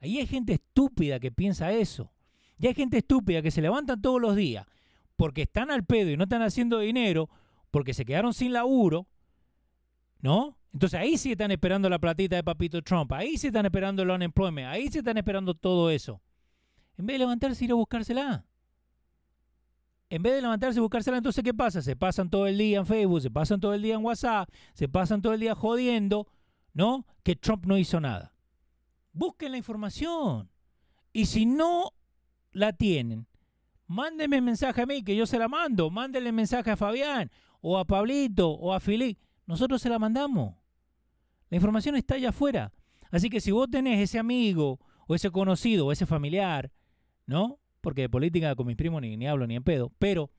[0.00, 2.12] Ahí hay gente estúpida que piensa eso.
[2.58, 4.66] Y hay gente estúpida que se levantan todos los días
[5.20, 7.28] porque están al pedo y no están haciendo dinero,
[7.70, 9.06] porque se quedaron sin laburo,
[10.20, 10.56] ¿no?
[10.72, 14.08] Entonces ahí sí están esperando la platita de Papito Trump, ahí sí están esperando el
[14.08, 16.22] unemployment, ahí sí están esperando todo eso.
[17.00, 18.44] En vez de levantarse ir a buscársela.
[20.10, 21.80] En vez de levantarse y buscársela, entonces ¿qué pasa?
[21.80, 24.86] Se pasan todo el día en Facebook, se pasan todo el día en WhatsApp, se
[24.86, 26.28] pasan todo el día jodiendo,
[26.74, 27.06] ¿no?
[27.22, 28.34] Que Trump no hizo nada.
[29.14, 30.50] Busquen la información.
[31.14, 31.94] Y si no
[32.52, 33.26] la tienen,
[33.86, 35.88] mándenme mensaje a mí, que yo se la mando.
[35.88, 37.30] Mándenle mensaje a Fabián,
[37.62, 39.18] o a Pablito, o a Filip.
[39.46, 40.54] Nosotros se la mandamos.
[41.48, 42.74] La información está allá afuera.
[43.10, 46.70] Así que si vos tenés ese amigo, o ese conocido, o ese familiar,
[47.30, 47.60] ¿no?
[47.80, 49.92] Porque de política con mis primos ni, ni hablo ni en pedo.
[49.98, 50.30] Pero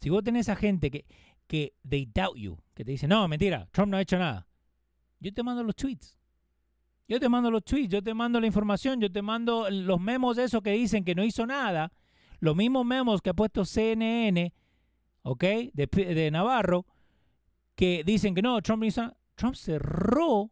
[0.00, 1.06] si vos tenés a gente que,
[1.46, 4.48] que they doubt you, que te dice, no, mentira, Trump no ha hecho nada.
[5.20, 6.18] Yo te mando los tweets.
[7.06, 10.36] Yo te mando los tweets, yo te mando la información, yo te mando los memos
[10.36, 11.92] de esos que dicen que no hizo nada.
[12.40, 14.52] Los mismos memos que ha puesto CNN,
[15.22, 15.44] ¿ok?
[15.72, 16.84] De, de Navarro,
[17.76, 20.50] que dicen que no, Trump, hizo, Trump cerró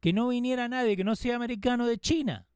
[0.00, 2.46] que no viniera nadie que no sea americano de China.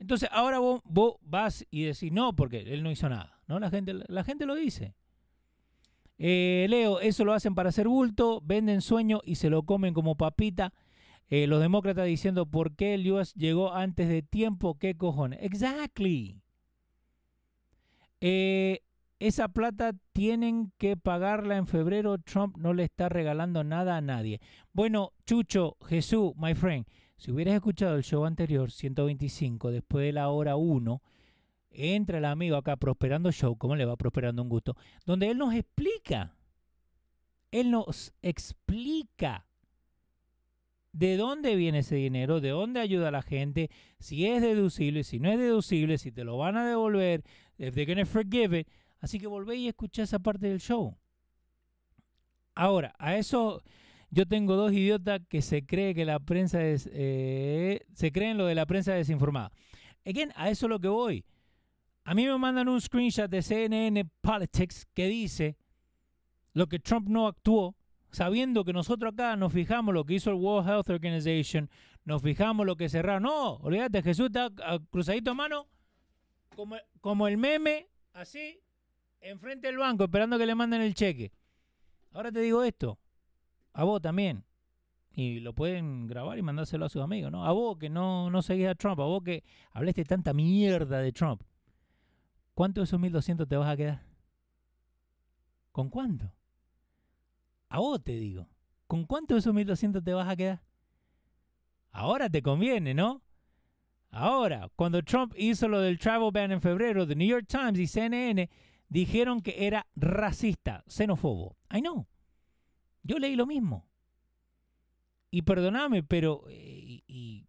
[0.00, 3.38] Entonces ahora vos, vos, vas y decís no, porque él no hizo nada.
[3.46, 3.60] ¿no?
[3.60, 4.94] La, gente, la gente lo dice.
[6.18, 10.16] Eh, Leo, eso lo hacen para hacer bulto, venden sueño y se lo comen como
[10.16, 10.72] papita.
[11.28, 15.38] Eh, los demócratas diciendo por qué el US llegó antes de tiempo, qué cojones.
[15.42, 16.42] Exactly.
[18.20, 18.80] Eh,
[19.18, 22.18] esa plata tienen que pagarla en febrero.
[22.18, 24.40] Trump no le está regalando nada a nadie.
[24.72, 26.86] Bueno, Chucho, Jesús, my friend,
[27.20, 31.02] si hubieras escuchado el show anterior, 125, después de la hora 1,
[31.70, 34.74] entra el amigo acá, Prosperando Show, ¿cómo le va prosperando un gusto?
[35.04, 36.34] Donde él nos explica.
[37.50, 39.44] Él nos explica
[40.92, 45.18] de dónde viene ese dinero, de dónde ayuda a la gente, si es deducible, si
[45.18, 47.22] no es deducible, si te lo van a devolver,
[47.58, 48.66] if they're gonna forgive it.
[48.98, 50.96] Así que volvé y escuché esa parte del show.
[52.54, 53.62] Ahora, a eso
[54.10, 58.46] yo tengo dos idiotas que se cree que la prensa es, eh, se creen lo
[58.46, 59.52] de la prensa desinformada.
[60.04, 61.24] Again, a eso es lo que voy.
[62.04, 65.56] A mí me mandan un screenshot de CNN Politics que dice
[66.52, 67.76] lo que Trump no actuó
[68.10, 71.70] sabiendo que nosotros acá nos fijamos lo que hizo el World Health Organization,
[72.04, 73.22] nos fijamos lo que cerraron.
[73.22, 74.50] No, olvídate, Jesús está
[74.90, 75.68] cruzadito a mano,
[76.54, 78.60] como, como el meme, así,
[79.20, 81.32] enfrente del banco, esperando que le manden el cheque.
[82.12, 82.98] Ahora te digo esto,
[83.72, 84.44] a vos también,
[85.12, 87.44] y lo pueden grabar y mandárselo a sus amigos, ¿no?
[87.44, 91.12] A vos que no, no seguís a Trump, a vos que hablaste tanta mierda de
[91.12, 91.42] Trump.
[92.54, 94.02] ¿Cuánto de esos 1200 te vas a quedar?
[95.72, 96.32] ¿Con cuánto?
[97.68, 98.48] A vos te digo.
[98.86, 100.62] ¿Con cuánto de esos 1200 te vas a quedar?
[101.92, 103.22] Ahora te conviene, ¿no?
[104.10, 107.86] Ahora, cuando Trump hizo lo del travel ban en febrero, The New York Times y
[107.86, 108.50] CNN
[108.88, 111.56] dijeron que era racista, xenófobo.
[111.72, 112.06] I know.
[113.02, 113.86] Yo leí lo mismo.
[115.30, 116.44] Y perdóname, pero...
[116.48, 117.46] Eh, y,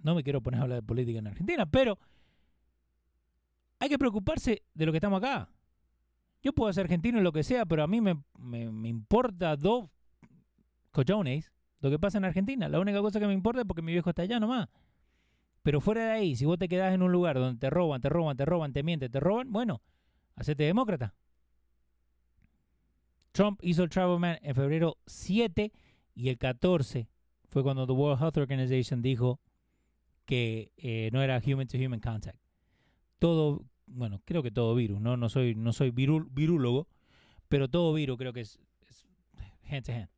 [0.00, 1.98] no me quiero poner a hablar de política en Argentina, pero
[3.80, 5.50] hay que preocuparse de lo que estamos acá.
[6.42, 9.90] Yo puedo ser argentino y lo que sea, pero a mí me, me, importa dos
[10.92, 12.68] cojones lo que pasa en Argentina.
[12.68, 14.68] La única cosa que me importa es porque mi viejo está allá nomás.
[15.62, 18.08] Pero fuera de ahí, si vos te quedás en un lugar donde te roban, te
[18.08, 19.82] roban, te roban, te mienten, te roban, bueno,
[20.36, 21.14] hacete demócrata.
[23.38, 25.70] Trump hizo el Travel Man en febrero 7
[26.16, 27.08] y el 14
[27.48, 29.38] fue cuando the World Health Organization dijo
[30.24, 32.36] que eh, no era human to human contact.
[33.20, 35.16] Todo bueno, creo que todo virus, ¿no?
[35.16, 36.88] No soy, no soy virúlogo,
[37.48, 38.58] pero todo virus creo que es,
[39.70, 40.08] hand to hand.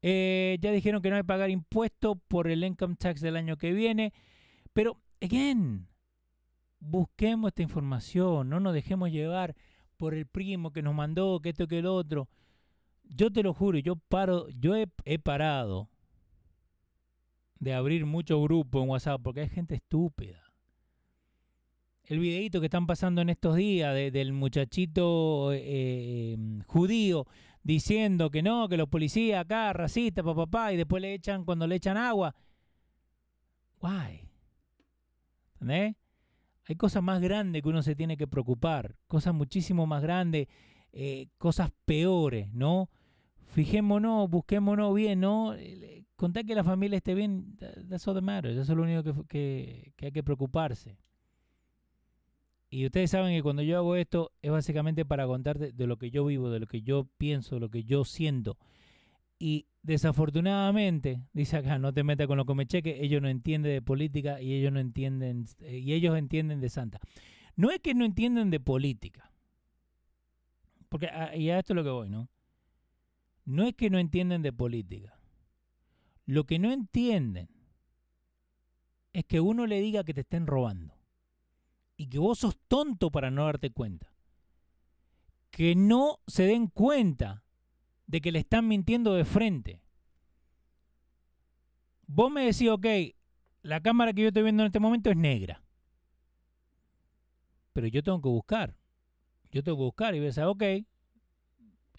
[0.00, 3.58] Eh, ya dijeron que no hay que pagar impuestos por el income tax del año
[3.58, 4.14] que viene,
[4.72, 5.86] pero, again,
[6.80, 9.54] busquemos esta información, no nos dejemos llevar
[9.98, 12.30] por el primo que nos mandó, que esto, que el otro.
[13.14, 15.88] Yo te lo juro, yo paro, yo he, parado
[17.58, 20.42] de abrir muchos grupos en WhatsApp porque hay gente estúpida
[22.06, 27.26] el videito que están pasando en estos días del muchachito eh, em, judío
[27.62, 31.66] diciendo que no, que los policías acá, racistas, papá, papá, y después le echan, cuando
[31.66, 32.34] le echan agua.
[33.80, 34.28] Why?
[35.54, 35.96] ¿Entendés?
[36.66, 40.48] Hay cosas más grandes que uno se tiene que preocupar, cosas muchísimo más grandes,
[40.92, 42.90] eh, cosas peores, ¿no?
[43.54, 45.54] Fijémonos, busquémonos bien, ¿no?
[46.16, 47.56] Contar que la familia esté bien,
[47.88, 50.98] that's all that matters, eso es lo único que, hay que preocuparse.
[52.68, 56.10] Y ustedes saben que cuando yo hago esto es básicamente para contarte de lo que
[56.10, 58.58] yo vivo, de lo que yo pienso, de lo que yo siento.
[59.38, 63.72] Y desafortunadamente, dice acá, no te metas con lo que me cheque, ellos no entienden
[63.72, 66.98] de política y ellos no entienden, eh, y ellos entienden de santa.
[67.54, 69.30] No es que no entienden de política,
[70.88, 72.28] porque y a esto es lo que voy, ¿no?
[73.44, 75.18] No es que no entienden de política.
[76.26, 77.48] Lo que no entienden
[79.12, 80.94] es que uno le diga que te estén robando
[81.96, 84.12] y que vos sos tonto para no darte cuenta.
[85.50, 87.44] Que no se den cuenta
[88.06, 89.82] de que le están mintiendo de frente.
[92.06, 92.86] Vos me decís, ok,
[93.62, 95.62] la cámara que yo estoy viendo en este momento es negra.
[97.72, 98.76] Pero yo tengo que buscar.
[99.52, 100.62] Yo tengo que buscar y a ok,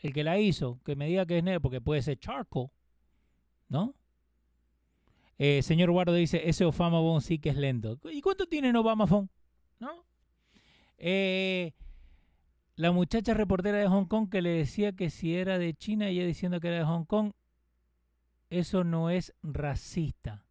[0.02, 2.70] el que la hizo, que me diga que es negra, porque puede ser charcoal,
[3.70, 3.96] ¿no?
[5.38, 8.00] Eh, señor Guardo dice, ese Obama Phone sí que es lento.
[8.12, 9.30] ¿Y cuánto tiene en Obama Phone?
[9.80, 10.06] ¿No?
[10.98, 11.74] Eh,
[12.76, 16.26] la muchacha reportera de Hong Kong que le decía que si era de China, ella
[16.26, 17.32] diciendo que era de Hong Kong,
[18.50, 20.46] eso no es racista.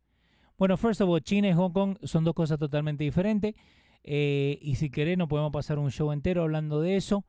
[0.58, 3.54] Bueno, first of all, China y Hong Kong son dos cosas totalmente diferentes.
[4.02, 7.24] Eh, y si querés, podemos pasar un show entero hablando de eso.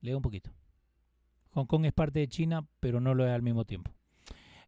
[0.00, 0.50] Leo un poquito.
[1.54, 3.90] Hong Kong es parte de China, pero no lo es al mismo tiempo.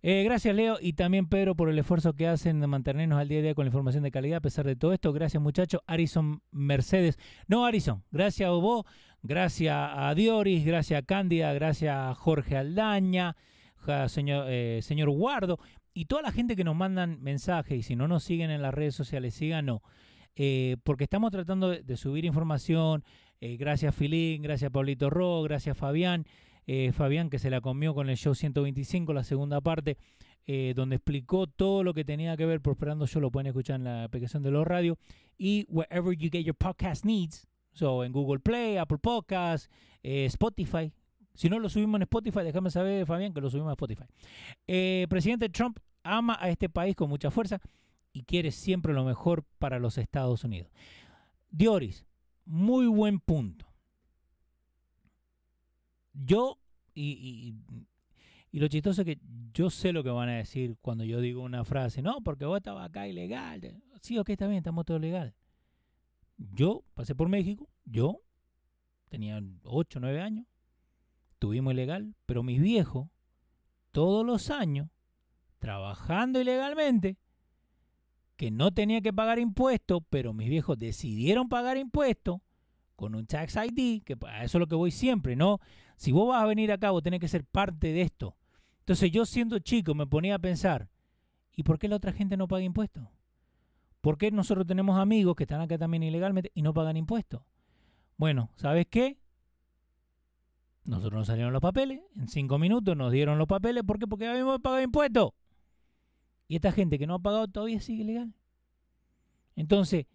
[0.09, 3.41] Eh, gracias Leo y también Pedro por el esfuerzo que hacen de mantenernos al día
[3.41, 5.13] a día con la información de calidad a pesar de todo esto.
[5.13, 5.81] Gracias muchachos.
[5.87, 7.19] Arison Mercedes.
[7.49, 8.05] No Arison.
[8.13, 8.85] Gracias a.
[9.23, 10.65] Gracias a Dioris.
[10.65, 11.53] Gracias a Cándida.
[11.55, 13.37] Gracias a Jorge Aldaña.
[14.07, 15.59] señor, eh, señor Guardo.
[15.93, 18.75] Y toda la gente que nos mandan mensajes y si no nos siguen en las
[18.75, 19.81] redes sociales, síganos.
[20.37, 23.03] Eh, porque estamos tratando de, subir información.
[23.41, 26.27] gracias Filín, gracias Pablito Ro, gracias Fabián.
[26.67, 29.97] Eh, Fabián, que se la comió con el show 125, la segunda parte,
[30.47, 33.85] eh, donde explicó todo lo que tenía que ver Prosperando Yo, lo pueden escuchar en
[33.85, 34.99] la aplicación de los radios,
[35.39, 39.71] y wherever you get your podcast needs, so en Google Play, Apple Podcasts,
[40.03, 40.93] eh, Spotify.
[41.35, 45.07] Si no lo subimos en Spotify, déjame saber, Fabián, que lo subimos en Spotify.
[45.09, 47.61] presidente Trump ama a este país con mucha fuerza
[48.13, 50.71] y quiere siempre lo mejor para los Estados Unidos.
[51.51, 52.07] Dioris,
[52.47, 53.66] muy buen punto.
[56.25, 56.59] Yo,
[56.95, 57.55] y,
[58.53, 59.19] y, lo chistoso es que
[59.53, 62.57] yo sé lo que van a decir cuando yo digo una frase, no, porque vos
[62.57, 63.83] estabas acá ilegal.
[64.01, 65.35] Sí, ok, está bien, estamos todo legal.
[66.39, 68.23] Yo pasé por México, yo
[69.09, 70.47] tenía 8, 9 años,
[71.39, 73.09] tuvimos ilegal, pero mis viejos,
[73.93, 74.89] todos los años,
[75.59, 77.19] trabajando ilegalmente,
[78.37, 82.41] que no tenía que pagar impuestos, pero mis viejos decidieron pagar impuestos,
[82.97, 85.61] con un tax ID, que a eso es lo que voy siempre, ¿no?
[85.97, 88.37] Si vos vas a venir acá, vos tenés que ser parte de esto.
[88.81, 90.89] Entonces yo siendo chico me ponía a pensar,
[91.55, 93.07] ¿y por qué la otra gente no paga impuestos?
[94.01, 97.43] ¿Por qué nosotros tenemos amigos que están acá también ilegalmente y no pagan impuestos?
[98.17, 99.19] Bueno, ¿sabes qué?
[100.85, 104.07] Nosotros nos salieron los papeles, en cinco minutos nos dieron los papeles, ¿por qué?
[104.07, 105.33] Porque habíamos pagado impuestos.
[106.49, 108.33] Y esta gente que no ha pagado todavía sigue ilegal.
[109.57, 110.07] Entonces,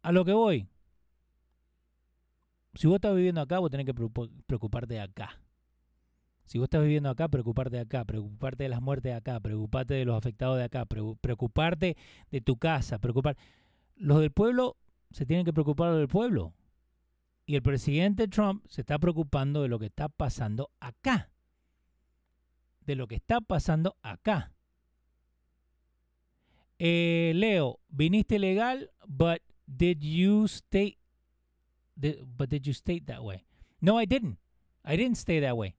[0.00, 0.68] a lo que voy,
[2.76, 3.94] si vos estás viviendo acá, vos tenés que
[4.46, 5.40] preocuparte de acá.
[6.44, 9.94] Si vos estás viviendo acá, preocuparte de acá, preocuparte de las muertes de acá, preocuparte
[9.94, 11.96] de los afectados de acá, preocuparte
[12.30, 13.36] de tu casa, preocupar.
[13.96, 14.76] Los del pueblo
[15.10, 16.54] se tienen que preocupar del pueblo.
[17.46, 21.30] Y el presidente Trump se está preocupando de lo que está pasando acá.
[22.80, 24.52] De lo que está pasando acá.
[26.78, 30.98] Eh, Leo, viniste legal, but did you stay
[31.96, 33.44] but did you state that way?
[33.80, 34.38] No, I didn't.
[34.84, 35.74] I didn't stay that way.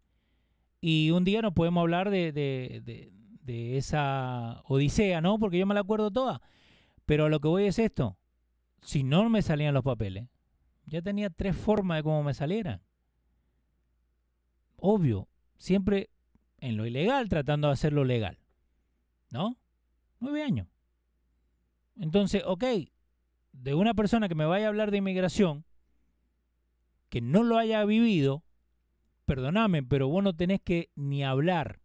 [0.81, 5.39] Y un día nos podemos hablar de, de, de, esa odisea, ¿no?
[5.39, 6.41] Porque yo me la acuerdo toda.
[7.05, 8.17] Pero lo que voy es esto.
[8.81, 10.27] Si no me salían los papeles,
[10.85, 12.81] ya tenía tres formas de cómo me salieran.
[14.75, 15.27] Obvio,
[15.57, 16.09] siempre
[16.59, 18.39] en lo ilegal tratando de hacerlo legal.
[19.31, 19.57] ¿No?
[20.19, 20.67] Nueve años.
[21.95, 22.63] Entonces, ok,
[23.51, 25.65] de una persona que me vaya a hablar de inmigración,
[27.09, 28.43] que no lo haya vivido,
[29.25, 31.79] perdóname, pero vos no tenés que ni hablar.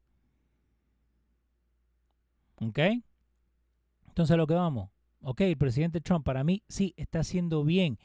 [2.56, 2.78] ¿Ok?
[4.06, 4.90] Entonces a lo que vamos.
[5.22, 7.98] Ok, el presidente Trump para mí sí está haciendo bien.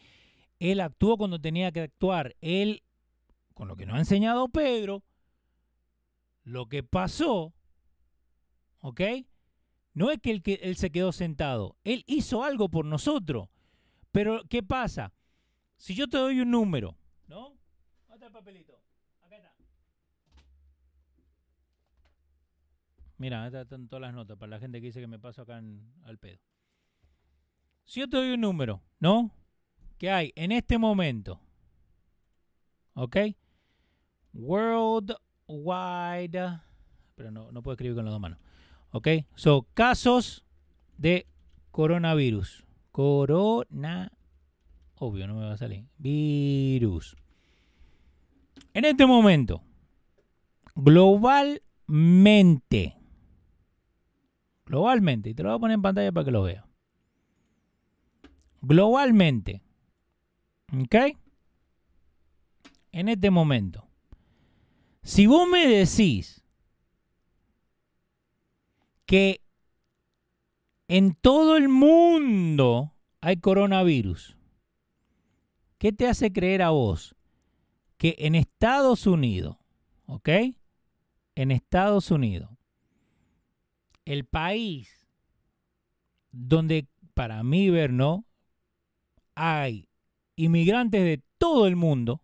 [0.59, 2.35] Él actuó cuando tenía que actuar.
[2.41, 2.83] Él,
[3.53, 5.03] con lo que nos ha enseñado Pedro,
[6.43, 7.53] lo que pasó,
[8.79, 9.01] ¿ok?
[9.93, 11.75] No es que él, que él se quedó sentado.
[11.83, 13.49] Él hizo algo por nosotros.
[14.11, 15.13] Pero, ¿qué pasa?
[15.75, 16.95] Si yo te doy un número,
[17.27, 17.57] ¿no?
[18.07, 18.79] ¿Dónde está el papelito?
[19.21, 19.53] Acá está.
[23.17, 25.61] Mira, están todas las notas para la gente que dice que me paso acá
[26.03, 26.39] al pedo.
[27.85, 29.31] Si yo te doy un número, ¿no?
[29.97, 31.39] Que hay en este momento,
[32.93, 33.17] ¿ok?
[34.33, 35.17] Worldwide,
[37.15, 38.37] pero no, no puedo escribir con las dos manos,
[38.91, 39.07] ¿ok?
[39.35, 40.45] So, casos
[40.97, 41.25] de
[41.71, 42.65] coronavirus.
[42.91, 44.11] Corona,
[44.99, 45.85] obvio, no me va a salir.
[45.97, 47.15] Virus.
[48.73, 49.61] En este momento,
[50.75, 52.95] globalmente,
[54.65, 56.65] globalmente, y te lo voy a poner en pantalla para que lo veas.
[58.61, 59.61] Globalmente,
[60.73, 60.95] ¿ok?
[62.91, 63.87] En este momento,
[65.03, 66.43] si vos me decís
[69.05, 69.41] que
[70.87, 74.36] en todo el mundo hay coronavirus,
[75.77, 77.15] ¿qué te hace creer a vos
[77.97, 79.57] que en Estados Unidos,
[80.05, 80.29] ¿ok?
[81.35, 82.49] En Estados Unidos,
[84.05, 85.07] el país
[86.31, 88.25] donde para mí ver, ¿no?
[89.35, 89.89] Hay
[90.35, 92.21] inmigrantes de todo el mundo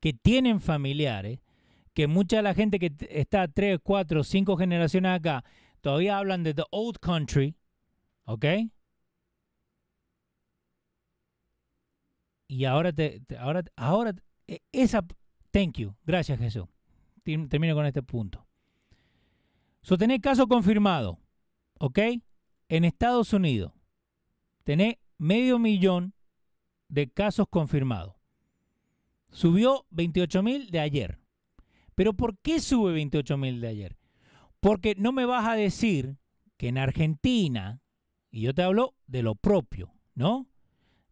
[0.00, 1.40] que tienen familiares,
[1.94, 5.44] que mucha de la gente que está tres, cuatro, cinco generaciones acá,
[5.80, 7.56] todavía hablan de the old country,
[8.24, 8.44] ¿ok?
[12.48, 14.14] Y ahora te, ahora, ahora,
[14.46, 15.04] e- esa,
[15.50, 16.66] thank you, gracias Jesús.
[17.22, 18.46] Termino con este punto.
[19.82, 21.20] So, tenés caso confirmado,
[21.78, 21.98] ¿ok?
[22.68, 23.72] En Estados Unidos,
[24.64, 26.12] tenés medio millón
[26.88, 28.14] de casos confirmados.
[29.30, 31.20] Subió 28 mil de ayer.
[31.94, 33.96] Pero ¿por qué sube 28 mil de ayer?
[34.60, 36.18] Porque no me vas a decir
[36.56, 37.80] que en Argentina,
[38.30, 40.48] y yo te hablo de lo propio, ¿no?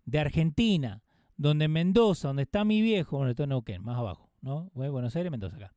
[0.04, 1.03] De Argentina,
[1.36, 3.46] donde en Mendoza, donde está mi viejo, bueno, esto
[3.80, 4.70] más abajo, ¿no?
[4.74, 5.74] Bueno, Buenos Aires, Mendoza acá.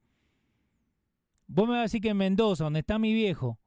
[1.48, 3.60] Vos me vas a decir que en Mendoza, donde está mi viejo,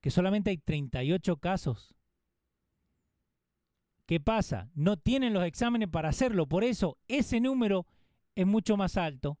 [0.00, 1.94] que solamente hay 38 casos.
[4.06, 4.68] ¿Qué pasa?
[4.74, 7.86] No tienen los exámenes para hacerlo, por eso ese número
[8.34, 9.38] es mucho más alto.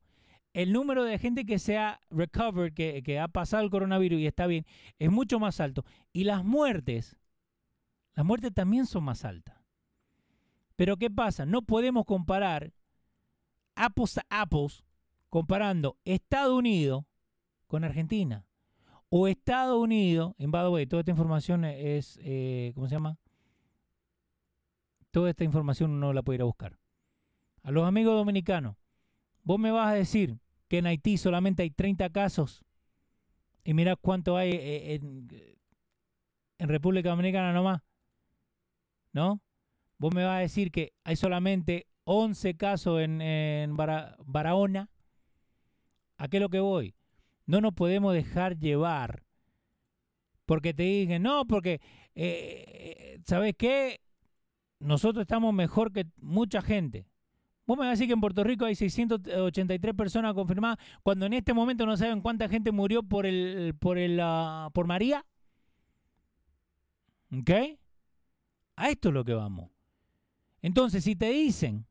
[0.52, 4.26] El número de gente que se ha recovered, que, que ha pasado el coronavirus y
[4.26, 4.66] está bien,
[4.98, 5.84] es mucho más alto.
[6.12, 7.16] Y las muertes,
[8.14, 9.59] las muertes también son más altas.
[10.80, 11.44] Pero ¿qué pasa?
[11.44, 12.72] No podemos comparar
[13.74, 14.82] apples a apples
[15.28, 17.04] comparando Estados Unidos
[17.66, 18.46] con Argentina.
[19.10, 23.18] O Estados Unidos, en by the way, toda esta información es, eh, ¿cómo se llama?
[25.10, 26.78] Toda esta información uno la puede ir a buscar.
[27.62, 28.76] A los amigos dominicanos,
[29.42, 32.64] vos me vas a decir que en Haití solamente hay 30 casos
[33.64, 35.28] y mirá cuánto hay eh, en,
[36.56, 37.82] en República Dominicana nomás.
[39.12, 39.42] ¿No?
[40.00, 44.88] Vos me vas a decir que hay solamente 11 casos en, en Bara- Barahona.
[46.16, 46.94] ¿A qué es lo que voy?
[47.44, 49.24] No nos podemos dejar llevar
[50.46, 51.82] porque te digan, no, porque,
[52.14, 54.00] eh, ¿sabes qué?
[54.78, 57.06] Nosotros estamos mejor que mucha gente.
[57.66, 61.34] Vos me vas a decir que en Puerto Rico hay 683 personas confirmadas cuando en
[61.34, 65.26] este momento no saben cuánta gente murió por el por ah, por María.
[67.32, 67.50] ¿Ok?
[68.76, 69.70] A esto es lo que vamos.
[70.62, 71.86] Entonces, si te dicen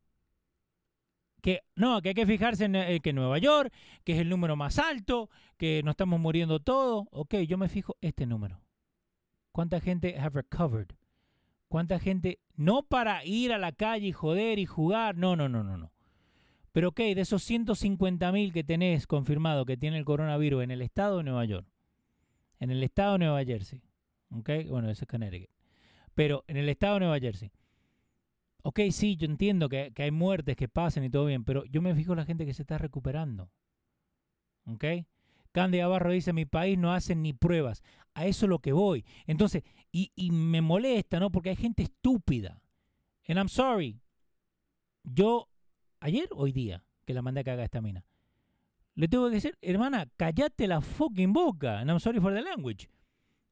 [1.42, 4.56] que no, que hay que fijarse en eh, que Nueva York, que es el número
[4.56, 8.62] más alto, que nos estamos muriendo todos, ok, yo me fijo este número.
[9.52, 10.90] ¿Cuánta gente have recovered?
[11.68, 15.64] ¿Cuánta gente, no para ir a la calle y joder y jugar, no, no, no,
[15.64, 15.92] no, no.
[16.72, 20.82] Pero ok, de esos 150 mil que tenés confirmado que tiene el coronavirus en el
[20.82, 21.68] estado de Nueva York,
[22.60, 23.82] en el estado de Nueva Jersey,
[24.32, 25.50] ok, bueno, ese es Connecticut,
[26.14, 27.52] pero en el estado de Nueva Jersey,
[28.64, 31.82] ok, sí, yo entiendo que, que hay muertes que pasan y todo bien, pero yo
[31.82, 33.50] me fijo en la gente que se está recuperando,
[34.66, 34.86] ok.
[35.52, 37.82] Candy Abarro dice, mi país no hacen ni pruebas.
[38.14, 39.06] A eso es lo que voy.
[39.26, 41.32] Entonces, y, y me molesta, ¿no?
[41.32, 42.62] Porque hay gente estúpida.
[43.28, 44.00] And I'm sorry.
[45.04, 45.50] Yo,
[46.00, 48.06] ayer, hoy día, que la mandé a cagar esta mina,
[48.96, 51.80] le tengo que decir, hermana, callate la fucking boca.
[51.80, 52.90] And I'm sorry for the language.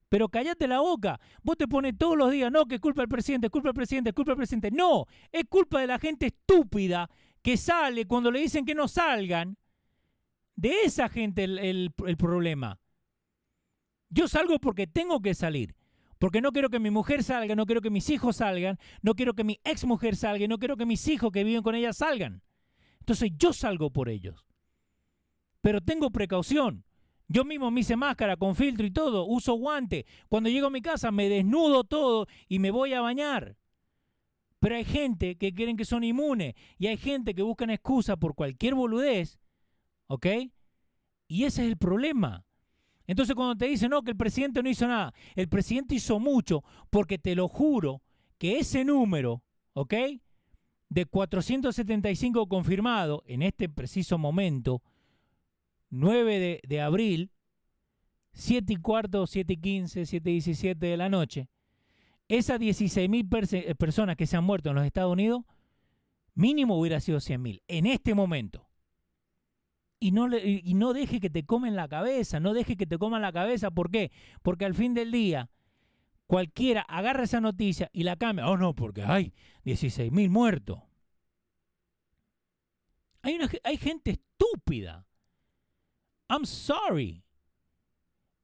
[0.10, 1.20] Pero callate la boca.
[1.44, 3.76] Vos te pones todos los días, no, que es culpa del presidente, es culpa del
[3.76, 4.72] presidente, es culpa del presidente.
[4.72, 7.10] No, es culpa de la gente estúpida
[7.42, 9.58] que sale cuando le dicen que no salgan.
[10.56, 12.80] De esa gente el, el- problema.
[14.10, 15.76] Yo salgo porque tengo que salir.
[16.18, 19.36] Porque no quiero que mi mujer salga, no quiero que mis hijos salgan, no quiero
[19.36, 22.42] que mi ex mujer salga, no quiero que mis hijos que viven con ella salgan.
[23.02, 24.48] Entonces yo salgo por ellos.
[25.62, 26.86] Pero tengo precaución.
[27.28, 30.06] Yo mismo me hice máscara con filtro y todo, uso guante.
[30.30, 33.58] Cuando llego a mi casa me desnudo todo y me voy a bañar.
[34.60, 38.34] Pero hay gente que creen que son inmunes y hay gente que buscan excusa por
[38.34, 39.40] cualquier boludez,
[40.08, 40.26] ¿ok?
[41.28, 42.46] Y ese es el problema.
[43.06, 46.64] Entonces cuando te dicen, no, que el presidente no hizo nada, el presidente hizo mucho
[46.90, 48.02] porque te lo juro
[48.38, 49.94] que ese número, ¿ok?
[50.90, 54.82] De 475 confirmado en este preciso momento,
[55.90, 57.32] 9 de, de abril,
[58.34, 61.50] 7 y cuarto, 7 y 15, 7 y 17 de la noche,
[62.28, 65.44] esas 16 mil eh, personas que se han muerto en los Estados Unidos,
[66.36, 68.68] mínimo hubiera sido 100 mil en este momento.
[70.00, 73.24] Y no, y no deje que te comen la cabeza, no deje que te coman
[73.24, 73.72] la cabeza.
[73.72, 74.12] ¿Por qué?
[74.44, 75.50] Porque al fin del día,
[76.28, 78.48] cualquiera agarra esa noticia y la cambia.
[78.48, 79.34] Oh, no, porque hay
[79.64, 80.80] 16 mil muertos.
[83.24, 85.07] Hay, una, hay gente estúpida.
[86.30, 87.24] I'm sorry.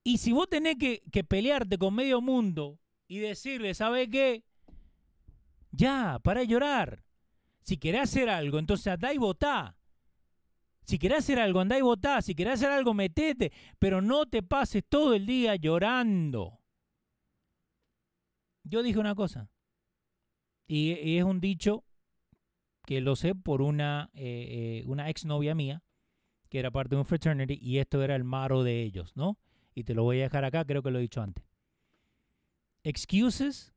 [0.04, 4.44] Y si vos tenés que, pelearte con medio mundo y decirle, ¿sabe qué?
[5.72, 7.04] Ya, para de llorar.
[7.62, 9.78] Si querés hacer algo, entonces andá y votá.
[10.86, 12.22] Si querés hacer algo, andá y votá.
[12.22, 13.54] Si querés hacer algo, metete.
[13.80, 16.60] Pero no te pases todo el día llorando.
[18.64, 19.50] Yo dije una cosa.
[20.68, 21.86] Y, es un dicho
[22.86, 25.84] que lo sé por una, eh, eh, una exnovia mía,
[26.54, 29.39] que era parte de un fraternity, y esto era el maro de ellos, ¿no?
[29.76, 31.43] y te lo voy a dejar acá, creo que lo he dicho antes.
[32.84, 33.74] Excuses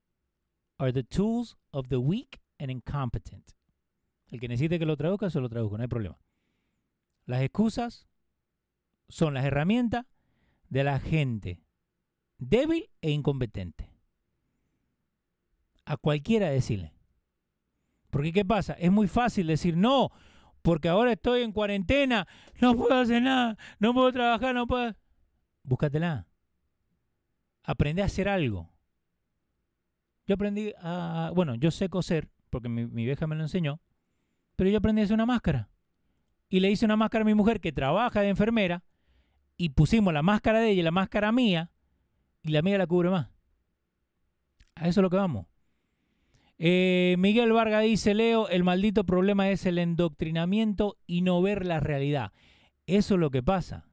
[0.76, 3.52] are the tools of the weak and incompetent.
[4.28, 6.20] El que necesite que lo traduzca, se lo traduzco, no hay problema.
[7.24, 8.06] Las excusas
[9.08, 10.04] son las herramientas
[10.68, 11.62] de la gente
[12.36, 13.90] débil e incompetente.
[15.86, 16.92] A cualquiera decirle.
[18.10, 18.74] Porque ¿qué pasa?
[18.74, 20.10] Es muy fácil decir no,
[20.66, 22.26] porque ahora estoy en cuarentena,
[22.60, 24.96] no puedo hacer nada, no puedo trabajar, no puedo
[25.62, 26.26] búscatela.
[27.62, 28.68] Aprende a hacer algo.
[30.26, 33.80] Yo aprendí a, bueno, yo sé coser, porque mi, vieja me lo enseñó,
[34.56, 35.70] pero yo aprendí a hacer una máscara.
[36.48, 38.82] Y le hice una máscara a mi mujer que trabaja de enfermera,
[39.56, 41.70] y pusimos la máscara de ella y la máscara mía,
[42.42, 43.28] y la mía la cubre más.
[44.74, 45.46] A eso es lo que vamos.
[46.58, 51.80] Eh, Miguel Vargas dice, Leo, el maldito problema es el endoctrinamiento y no ver la
[51.80, 52.32] realidad.
[52.86, 53.86] Eso es lo que pasa.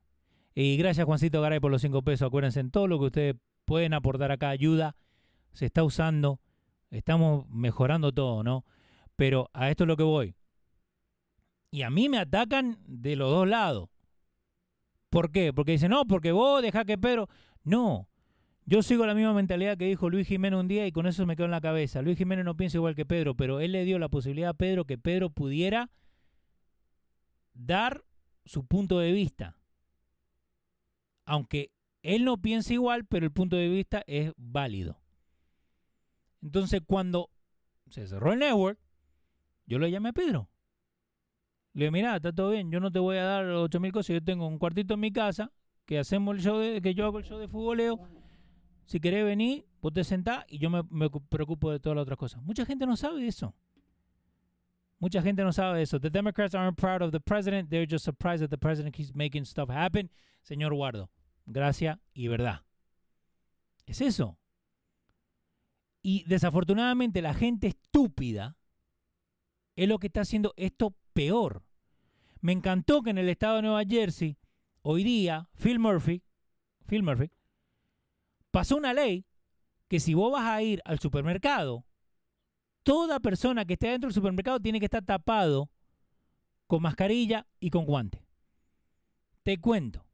[0.56, 2.28] Y gracias Juancito Garay por los cinco pesos.
[2.28, 3.36] Acuérdense, en todo lo que ustedes
[3.66, 4.96] pueden aportar acá, ayuda,
[5.52, 6.40] se está usando,
[6.92, 8.66] estamos mejorando todo, ¿no?
[9.16, 10.36] Pero a esto es lo que voy.
[11.72, 13.90] Y a mí me atacan de los dos lados.
[15.10, 15.54] ¿Por qué?
[15.54, 17.30] Porque dicen, no, porque vos dejá que Pedro...
[17.64, 18.10] No,
[18.66, 21.36] yo sigo la misma mentalidad que dijo Luis Jiménez un día y con eso me
[21.36, 22.02] quedó en la cabeza.
[22.02, 24.86] Luis Jiménez no piensa igual que Pedro, pero él le dio la posibilidad a Pedro
[24.86, 25.90] que Pedro pudiera
[27.54, 28.04] dar
[28.46, 29.58] su punto de vista
[31.26, 35.00] aunque él no piensa igual, pero el punto de vista es válido.
[36.42, 37.30] Entonces, cuando
[37.90, 38.80] se cerró el network,
[39.66, 40.50] yo le llamé a Pedro.
[41.74, 44.14] Le dije, mira, está todo bien, yo no te voy a dar 8 mil cosas,
[44.16, 45.52] yo tengo un cuartito en mi casa,
[45.86, 48.00] que hacemos el show de, que yo hago el show de futboleo.
[48.94, 52.44] Si querés venir, vos te sentás y yo me, preocupo de todas las otras cosas.
[52.44, 53.56] Mucha gente no sabe eso.
[55.00, 56.00] Mucha gente no sabe eso.
[56.00, 57.72] The Democrats aren't proud of the president.
[57.72, 60.12] They're just surprised that the president keeps making stuff happen.
[60.44, 61.10] Señor Guardo,
[61.48, 62.62] gracia y verdad.
[63.88, 64.38] Es eso.
[66.04, 68.58] Y desafortunadamente la gente estúpida
[69.76, 71.64] es lo que está haciendo esto peor.
[72.42, 74.38] Me encantó que en el estado de Nueva Jersey,
[74.84, 76.22] hoy día, Phil Murphy,
[76.86, 77.32] Phil Murphy,
[78.54, 79.26] pasó una ley
[79.88, 81.86] que si vos vas a ir al supermercado,
[82.84, 85.72] toda persona que esté dentro del supermercado tiene que estar tapado
[86.68, 88.24] con mascarilla y con guante.
[89.42, 90.06] Te cuento.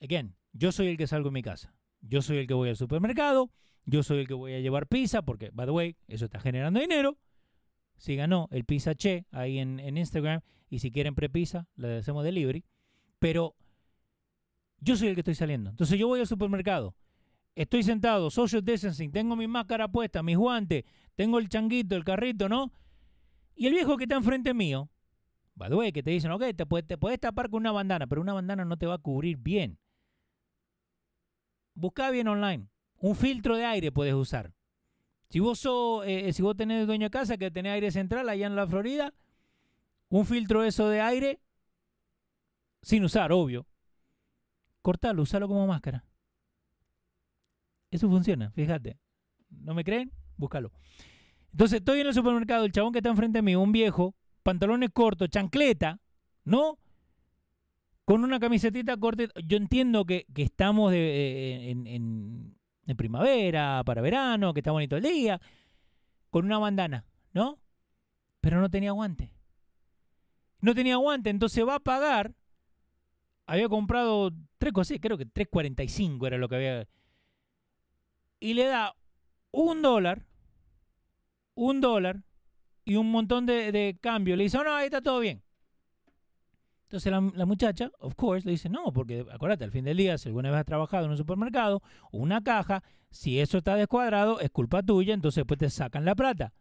[0.00, 1.74] Again, yo soy el que salgo de mi casa.
[2.00, 3.50] Yo soy el que voy al supermercado.
[3.84, 6.80] Yo soy el que voy a llevar pizza porque, by the way, eso está generando
[6.80, 7.18] dinero.
[7.98, 12.64] Si ganó el Pizza Che ahí en, Instagram y si quieren pre-pizza, le hacemos delivery.
[13.18, 13.56] Pero
[14.82, 15.70] yo soy el que estoy saliendo.
[15.70, 16.94] Entonces yo voy al supermercado.
[17.54, 22.48] Estoy sentado, social distancing, tengo mi máscara puesta, mis guantes, tengo el changuito, el carrito,
[22.48, 22.72] ¿no?
[23.54, 24.88] Y el viejo que está enfrente mío,
[25.54, 28.22] by the que te dicen, ok, te puedes, te puedes tapar con una bandana, pero
[28.22, 29.78] una bandana no te va a cubrir bien
[31.74, 32.68] busca bien online.
[32.98, 34.52] Un filtro de aire puedes usar.
[35.28, 38.46] Si vos, sos, eh, si vos tenés dueño de casa que tenés aire central allá
[38.46, 39.14] en la Florida,
[40.08, 41.40] un filtro eso de aire,
[42.82, 43.66] sin usar, obvio,
[44.82, 46.04] cortalo, usalo como máscara.
[47.90, 48.98] Eso funciona, fíjate.
[49.50, 50.12] ¿No me creen?
[50.36, 50.72] Búscalo.
[51.52, 54.90] Entonces estoy en el supermercado, el chabón que está enfrente de mí, un viejo, pantalones
[54.92, 56.00] cortos, chancleta,
[56.44, 56.78] ¿no?
[58.04, 59.24] con una camisetita corta.
[59.44, 62.56] Yo entiendo que, estamos en,
[62.96, 65.40] primavera, para verano, que está bonito el día.
[66.30, 67.58] con una bandana, ¿no?
[68.40, 69.32] Pero no tenía guante.
[70.60, 72.34] No tenía guante, entonces va a pagar.
[73.46, 76.88] Había comprado tres cosas, creo que 3.45 era lo que había.
[78.40, 78.94] Y le da
[79.50, 80.24] un dólar,
[81.54, 82.22] un dólar
[82.84, 84.36] y un montón de, de cambio.
[84.36, 85.42] Le dice, oh, no, ahí está todo bien.
[86.92, 90.28] Entonces la, muchacha, of course, le dice, no, porque acuérdate, al fin del día, si
[90.28, 94.82] alguna vez has trabajado en un supermercado una caja, si eso está descuadrado, es culpa
[94.82, 96.52] tuya, entonces después te sacan la plata.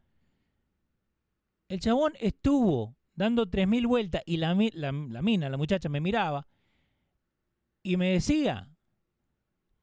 [1.68, 6.48] El chabón estuvo dando 3.000 vueltas y la, la mina, la muchacha, me miraba
[7.84, 8.70] y me decía,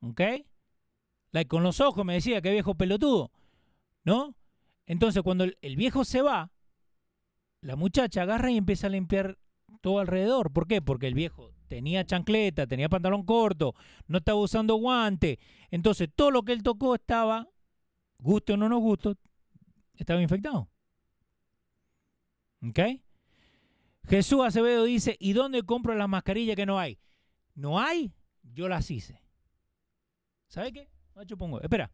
[0.01, 0.21] ¿ok?
[1.33, 3.31] Like, con los ojos me decía, qué viejo pelotudo,
[4.05, 4.35] ¿no?
[4.87, 6.51] Entonces cuando el viejo se va,
[7.61, 9.39] la muchacha agarra y empieza a limpiar
[9.81, 10.53] todo alrededor.
[10.53, 10.81] ¿Por qué?
[10.81, 13.75] Porque el viejo tenía chancleta, tenía pantalón corto,
[14.07, 15.39] no estaba usando guante.
[15.71, 17.49] Entonces todo lo que él tocó estaba,
[18.19, 19.15] guste o no nos guste,
[19.97, 20.69] estaba infectado.
[22.67, 22.81] ¿Ok?
[24.09, 26.99] Jesús Acevedo dice, ¿y dónde compro las mascarillas que no hay?
[27.59, 28.15] ¿No hay?
[28.55, 29.21] Yo las hice.
[30.47, 30.89] ¿Sabe qué?
[31.27, 31.91] Yo pongo, espera.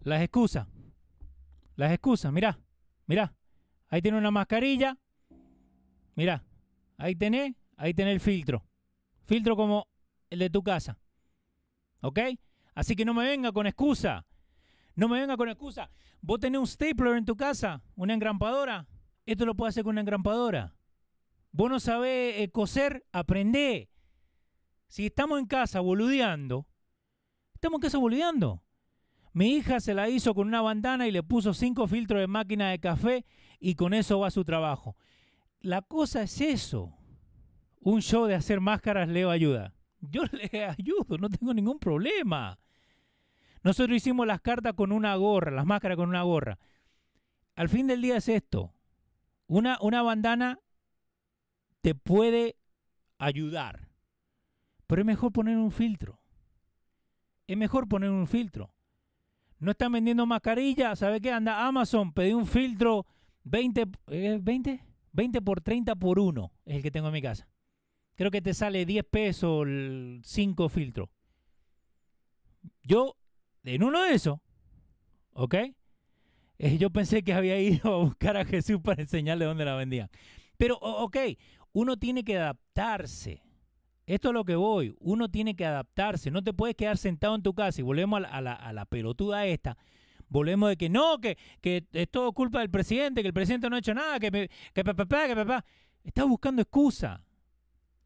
[0.00, 0.66] Las excusas.
[1.76, 2.58] Las excusas, mirá.
[3.06, 3.32] Mirá.
[3.86, 4.98] Ahí tiene una mascarilla.
[6.16, 6.44] Mirá.
[6.96, 7.54] Ahí tenés.
[7.76, 8.66] Ahí tenés el filtro.
[9.24, 9.89] Filtro como
[10.30, 10.98] el de tu casa.
[12.00, 12.18] ¿Ok?
[12.74, 14.24] Así que no me venga con excusa.
[14.94, 15.90] No me venga con excusa.
[16.20, 18.86] Vos tenés un stapler en tu casa, una engrampadora.
[19.26, 20.74] Esto lo puede hacer con una engrampadora.
[21.52, 23.90] Vos no sabés eh, coser, aprendé.
[24.88, 26.66] Si estamos en casa boludeando,
[27.54, 28.62] estamos en casa boludeando.
[29.32, 32.70] Mi hija se la hizo con una bandana y le puso cinco filtros de máquina
[32.70, 33.24] de café
[33.60, 34.96] y con eso va su trabajo.
[35.60, 36.96] La cosa es eso.
[37.80, 39.74] Un show de hacer máscaras Leo ayuda.
[40.00, 42.58] Yo le ayudo, no tengo ningún problema.
[43.62, 46.58] Nosotros hicimos las cartas con una gorra, las máscaras con una gorra.
[47.54, 48.72] Al fin del día es esto.
[49.46, 50.58] Una, una bandana
[51.82, 52.56] te puede
[53.18, 53.88] ayudar.
[54.86, 56.20] Pero es mejor poner un filtro.
[57.46, 58.72] Es mejor poner un filtro.
[59.58, 60.98] No están vendiendo mascarillas.
[60.98, 61.30] ¿Sabe qué?
[61.30, 63.06] Anda Amazon, pedí un filtro
[63.44, 63.86] 20,
[64.40, 66.52] 20, 20 por 30 por 1.
[66.64, 67.46] Es el que tengo en mi casa.
[68.20, 69.66] Creo que te sale 10 pesos
[70.24, 71.08] 5 filtros.
[72.82, 73.16] Yo,
[73.64, 74.38] en uno de esos,
[75.32, 75.54] ¿ok?
[76.58, 80.10] Eh, yo pensé que había ido a buscar a Jesús para enseñarle dónde la vendían.
[80.58, 81.16] Pero, ok,
[81.72, 83.42] uno tiene que adaptarse.
[84.04, 84.94] Esto es lo que voy.
[85.00, 86.30] Uno tiene que adaptarse.
[86.30, 89.78] No te puedes quedar sentado en tu casa y volvemos a la, pelotuda esta.
[90.28, 93.76] Volvemos de que no, que, que, es todo culpa del presidente, que el presidente no
[93.76, 95.64] ha hecho nada, que, que papá, que papá.
[96.04, 97.24] Estás buscando excusa.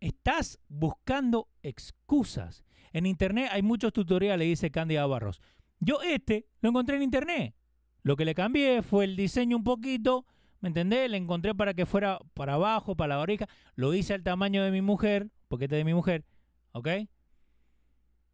[0.05, 2.63] Estás buscando excusas.
[2.93, 5.41] En internet hay muchos tutoriales, dice Cándida Barros.
[5.81, 7.55] Yo este lo encontré en internet.
[8.03, 10.27] Lo que le cambié fue el diseño un poquito,
[10.61, 11.11] ¿me entendés?
[11.11, 13.49] Le encontré para que fuera para abajo, para la oreja.
[13.77, 16.27] Lo hice al tamaño de mi mujer, porque este de mi mujer,
[16.73, 16.89] ¿ok?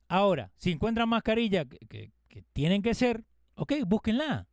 [0.09, 2.11] Ahora, si encuentran mascarilla que,
[2.53, 4.49] tienen que ser, ok, búsquenla.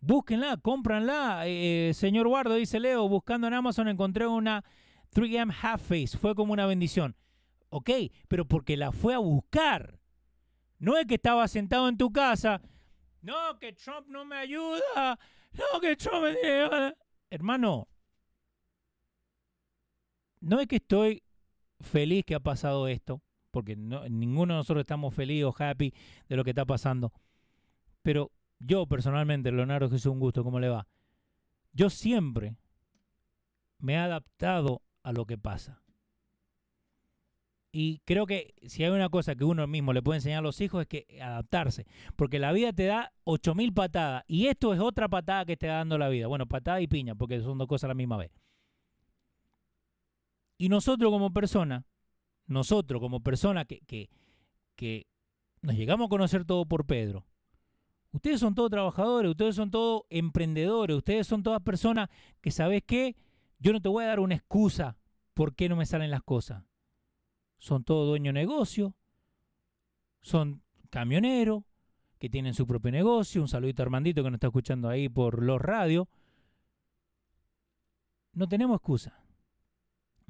[0.00, 1.48] Búsquenla, cómpranla.
[1.48, 4.64] Eh, eh, señor Guardo, dice Leo, buscando en Amazon encontré una
[5.14, 6.18] 3M Half Face.
[6.18, 7.16] Fue como una bendición.
[7.70, 7.90] Ok,
[8.28, 9.98] pero porque la fue a buscar.
[10.78, 12.60] No es que estaba sentado en tu casa.
[13.22, 15.18] No, que Trump no me ayuda.
[15.52, 16.94] No, que Trump me...
[17.30, 17.88] Hermano,
[20.40, 21.22] no es que estoy
[21.80, 25.94] feliz que ha pasado esto, porque ninguno de nosotros estamos felices o happy
[26.28, 27.12] de lo que está pasando.
[28.02, 30.86] Pero yo personalmente, Leonardo Jesús, un gusto, ¿cómo le va?
[31.72, 32.54] Yo siempre
[33.78, 35.84] me he adaptado a lo que pasa.
[37.76, 40.60] Y creo que si hay una cosa que uno mismo le puede enseñar a los
[40.60, 41.86] hijos es que adaptarse.
[42.14, 44.24] Porque la vida te da 8000 patadas.
[44.28, 46.28] Y esto es otra patada que te está dando la vida.
[46.28, 48.30] Bueno, patada y piña, porque son dos cosas a la misma vez.
[50.56, 51.84] Y nosotros como persona,
[52.46, 54.08] nosotros como persona que, que,
[54.76, 55.08] que
[55.60, 57.26] nos llegamos a conocer todo por Pedro,
[58.12, 62.08] ustedes son todos trabajadores, ustedes son todos emprendedores, ustedes son todas personas
[62.40, 63.16] que, ¿sabes qué?
[63.64, 64.98] Yo no te voy a dar una excusa
[65.32, 66.64] por qué no me salen las cosas.
[67.56, 68.94] Son todos dueños de negocio,
[70.20, 71.64] son camioneros
[72.18, 73.40] que tienen su propio negocio.
[73.40, 76.08] Un saludito a Armandito que nos está escuchando ahí por los radios.
[78.34, 79.18] No tenemos excusa.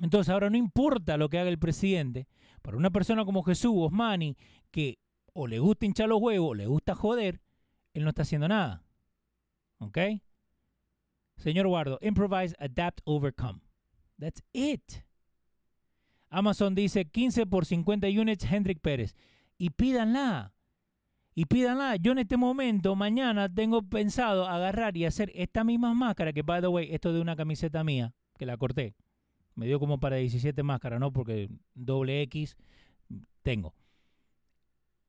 [0.00, 2.28] Entonces ahora no importa lo que haga el presidente,
[2.62, 4.36] para una persona como Jesús Osmani,
[4.70, 5.00] que
[5.32, 7.40] o le gusta hinchar los huevos, o le gusta joder,
[7.94, 8.84] él no está haciendo nada.
[9.78, 9.98] ¿Ok?
[11.36, 13.60] Señor Guardo, improvise, adapt, overcome.
[14.18, 15.04] That's it.
[16.30, 19.14] Amazon dice 15 por 50 units, Hendrik Pérez.
[19.58, 20.52] Y pídanla.
[21.34, 21.96] Y pídanla.
[21.96, 26.60] Yo en este momento, mañana, tengo pensado agarrar y hacer esta misma máscara, que by
[26.60, 28.94] the way, esto de una camiseta mía, que la corté.
[29.54, 31.12] Me dio como para 17 máscaras, ¿no?
[31.12, 32.56] Porque doble X
[33.42, 33.74] tengo.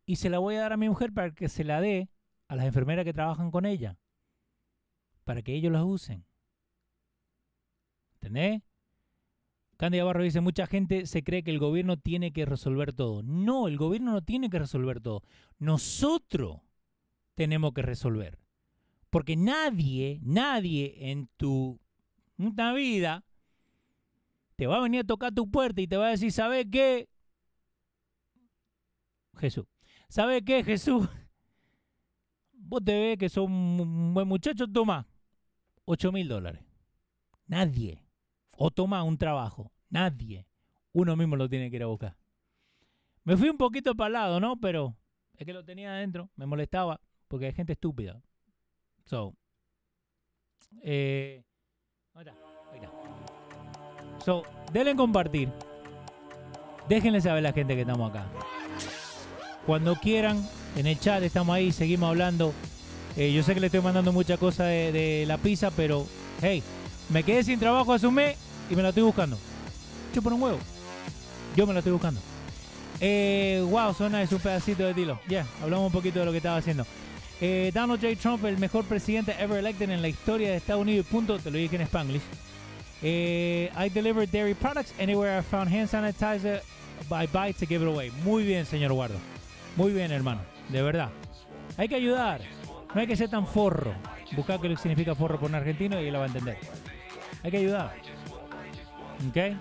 [0.05, 2.09] Y se la voy a dar a mi mujer para que se la dé
[2.47, 3.97] a las enfermeras que trabajan con ella.
[5.26, 6.23] Para que ellos las usen.
[8.13, 8.61] ¿Entendés?
[9.78, 13.23] Candy Barro dice, mucha gente se cree que el gobierno tiene que resolver todo.
[13.23, 15.21] No, el gobierno no tiene que resolver todo.
[15.59, 16.61] Nosotros
[17.34, 18.39] tenemos que resolver.
[19.09, 21.80] Porque nadie, nadie en tu
[22.38, 23.26] vida
[24.55, 27.09] te va a venir a tocar tu puerta y te va a decir, ¿sabe qué?
[29.38, 29.65] Jesús.
[30.07, 31.09] ¿Sabe qué, Jesús?
[32.53, 35.05] Vos te ves que sos un buen muchacho, toma
[35.86, 36.61] 8 mil dólares.
[37.47, 38.03] Nadie.
[38.57, 39.71] O toma un trabajo.
[39.89, 40.47] Nadie.
[40.93, 42.17] Uno mismo lo tiene que ir a buscar.
[43.23, 44.59] Me fui un poquito para el lado, ¿no?
[44.59, 44.95] Pero
[45.38, 46.29] es que lo tenía adentro.
[46.36, 48.21] Me molestaba porque hay gente estúpida.
[49.05, 49.36] So.
[50.81, 51.43] Eh,
[52.13, 52.36] ahí está.
[52.71, 54.23] Ahí está.
[54.23, 55.51] So, denle en compartir.
[56.88, 58.27] Déjenle saber a la gente que estamos acá.
[59.65, 62.53] Cuando quieran, en el chat estamos ahí, seguimos hablando.
[63.18, 66.05] Eh, yo sé que le estoy mandando muchas cosas de, la pizza, pero
[66.41, 66.61] hey,
[67.09, 68.36] me quedé sin trabajo hace un mes
[68.70, 69.38] y me la estoy buscando.
[70.13, 70.59] Chupa un huevo.
[71.55, 72.20] Yo me la estoy buscando.
[72.99, 75.20] Eh, wow, suena es un pedacito de tilo.
[75.28, 76.86] Ya, hablamos un poquito de lo que estaba haciendo.
[77.41, 78.16] Eh, Donald J.
[78.22, 81.05] Trump, el mejor presidente ever elected en la historia de Estados Unidos.
[81.09, 82.22] Punto, te lo dije en Spanglish.
[83.01, 86.61] Eh, I delivered dairy products anywhere I found hand sanitizer.
[87.11, 88.11] I buy to give it away.
[88.24, 89.16] Muy bien, señor Guardo.
[89.76, 90.41] Muy bien, hermano.
[90.70, 91.09] De verdad.
[91.78, 92.41] Hay que ayudar.
[92.96, 93.93] No hay que ser tan forro.
[94.38, 96.58] Buscar qué significa forro por un argentino y él lo va a entender.
[97.43, 97.93] Hay que ayudar.
[99.30, 99.58] ¿Ok?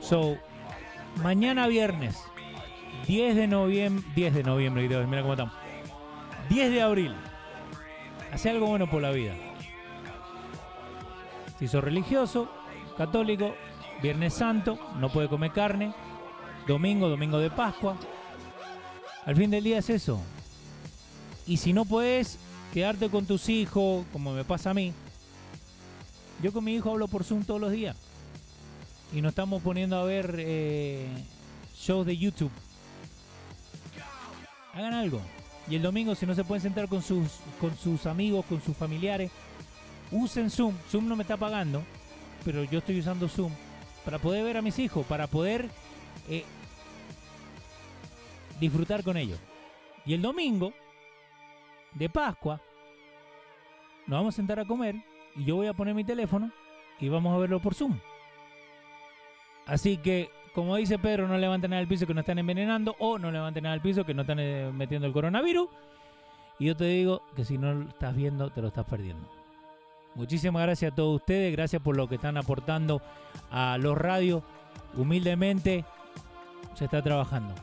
[0.00, 0.36] So,
[1.22, 2.20] mañana viernes,
[3.06, 5.54] 10 de noviembre, 10 de noviembre, mira cómo estamos.
[6.48, 7.14] 10 de abril.
[8.32, 9.34] Hace algo bueno por la vida.
[11.60, 12.50] Si sos religioso,
[12.96, 13.54] católico,
[14.02, 15.94] Viernes Santo, no puede comer carne.
[16.66, 17.96] Domingo, domingo de Pascua.
[19.26, 20.20] Al fin del día es eso.
[21.50, 22.38] Y si no puedes
[22.72, 24.92] quedarte con tus hijos, como me pasa a mí,
[26.40, 27.96] yo con mi hijo hablo por Zoom todos los días.
[29.12, 31.08] Y nos estamos poniendo a ver eh,
[31.74, 32.52] shows de YouTube.
[34.74, 35.20] Hagan algo.
[35.68, 37.26] Y el domingo, si no se pueden sentar con sus,
[37.60, 39.32] con sus amigos, con sus familiares,
[40.12, 40.76] usen Zoom.
[40.88, 41.82] Zoom no me está pagando,
[42.44, 43.50] pero yo estoy usando Zoom
[44.04, 45.68] para poder ver a mis hijos, para poder
[46.28, 46.44] eh,
[48.60, 49.40] disfrutar con ellos.
[50.06, 50.72] Y el domingo
[51.94, 52.60] de Pascua
[54.06, 54.96] nos vamos a sentar a comer
[55.36, 56.50] y yo voy a poner mi teléfono
[56.98, 57.98] y vamos a verlo por Zoom.
[59.66, 63.18] Así que, como dice Pedro, no levanten nada al piso que no están envenenando o
[63.18, 65.68] no levanten nada al piso que no están eh, metiendo el coronavirus.
[66.58, 69.28] Y yo te digo que si no lo estás viendo, te lo estás perdiendo.
[70.16, 73.00] Muchísimas gracias a todos ustedes, gracias por lo que están aportando
[73.50, 74.42] a los radios.
[74.96, 75.84] Humildemente
[76.74, 77.54] se está trabajando.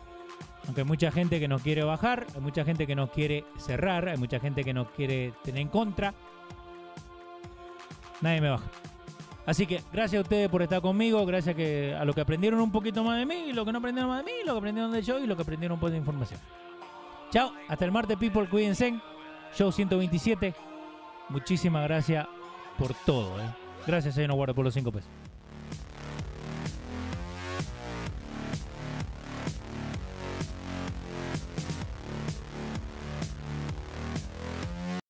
[0.68, 4.10] Aunque hay mucha gente que nos quiere bajar, hay mucha gente que nos quiere cerrar,
[4.10, 6.14] hay mucha gente que nos quiere tener en contra.
[8.22, 8.66] Nadie me baja.
[9.46, 12.70] Así que gracias a ustedes por estar conmigo, gracias que, a lo que aprendieron un
[12.70, 15.02] poquito más de mí, lo que no aprendieron más de mí, lo que aprendieron de
[15.02, 16.40] yo y lo que aprendieron un poco de información.
[17.32, 19.00] Chao, hasta el martes, people, cuídense.
[19.56, 20.54] Show 127.
[21.30, 22.28] Muchísimas gracias
[22.78, 23.40] por todo.
[23.40, 23.46] ¿eh?
[23.86, 25.10] Gracias, señor Guarda, por los cinco pesos.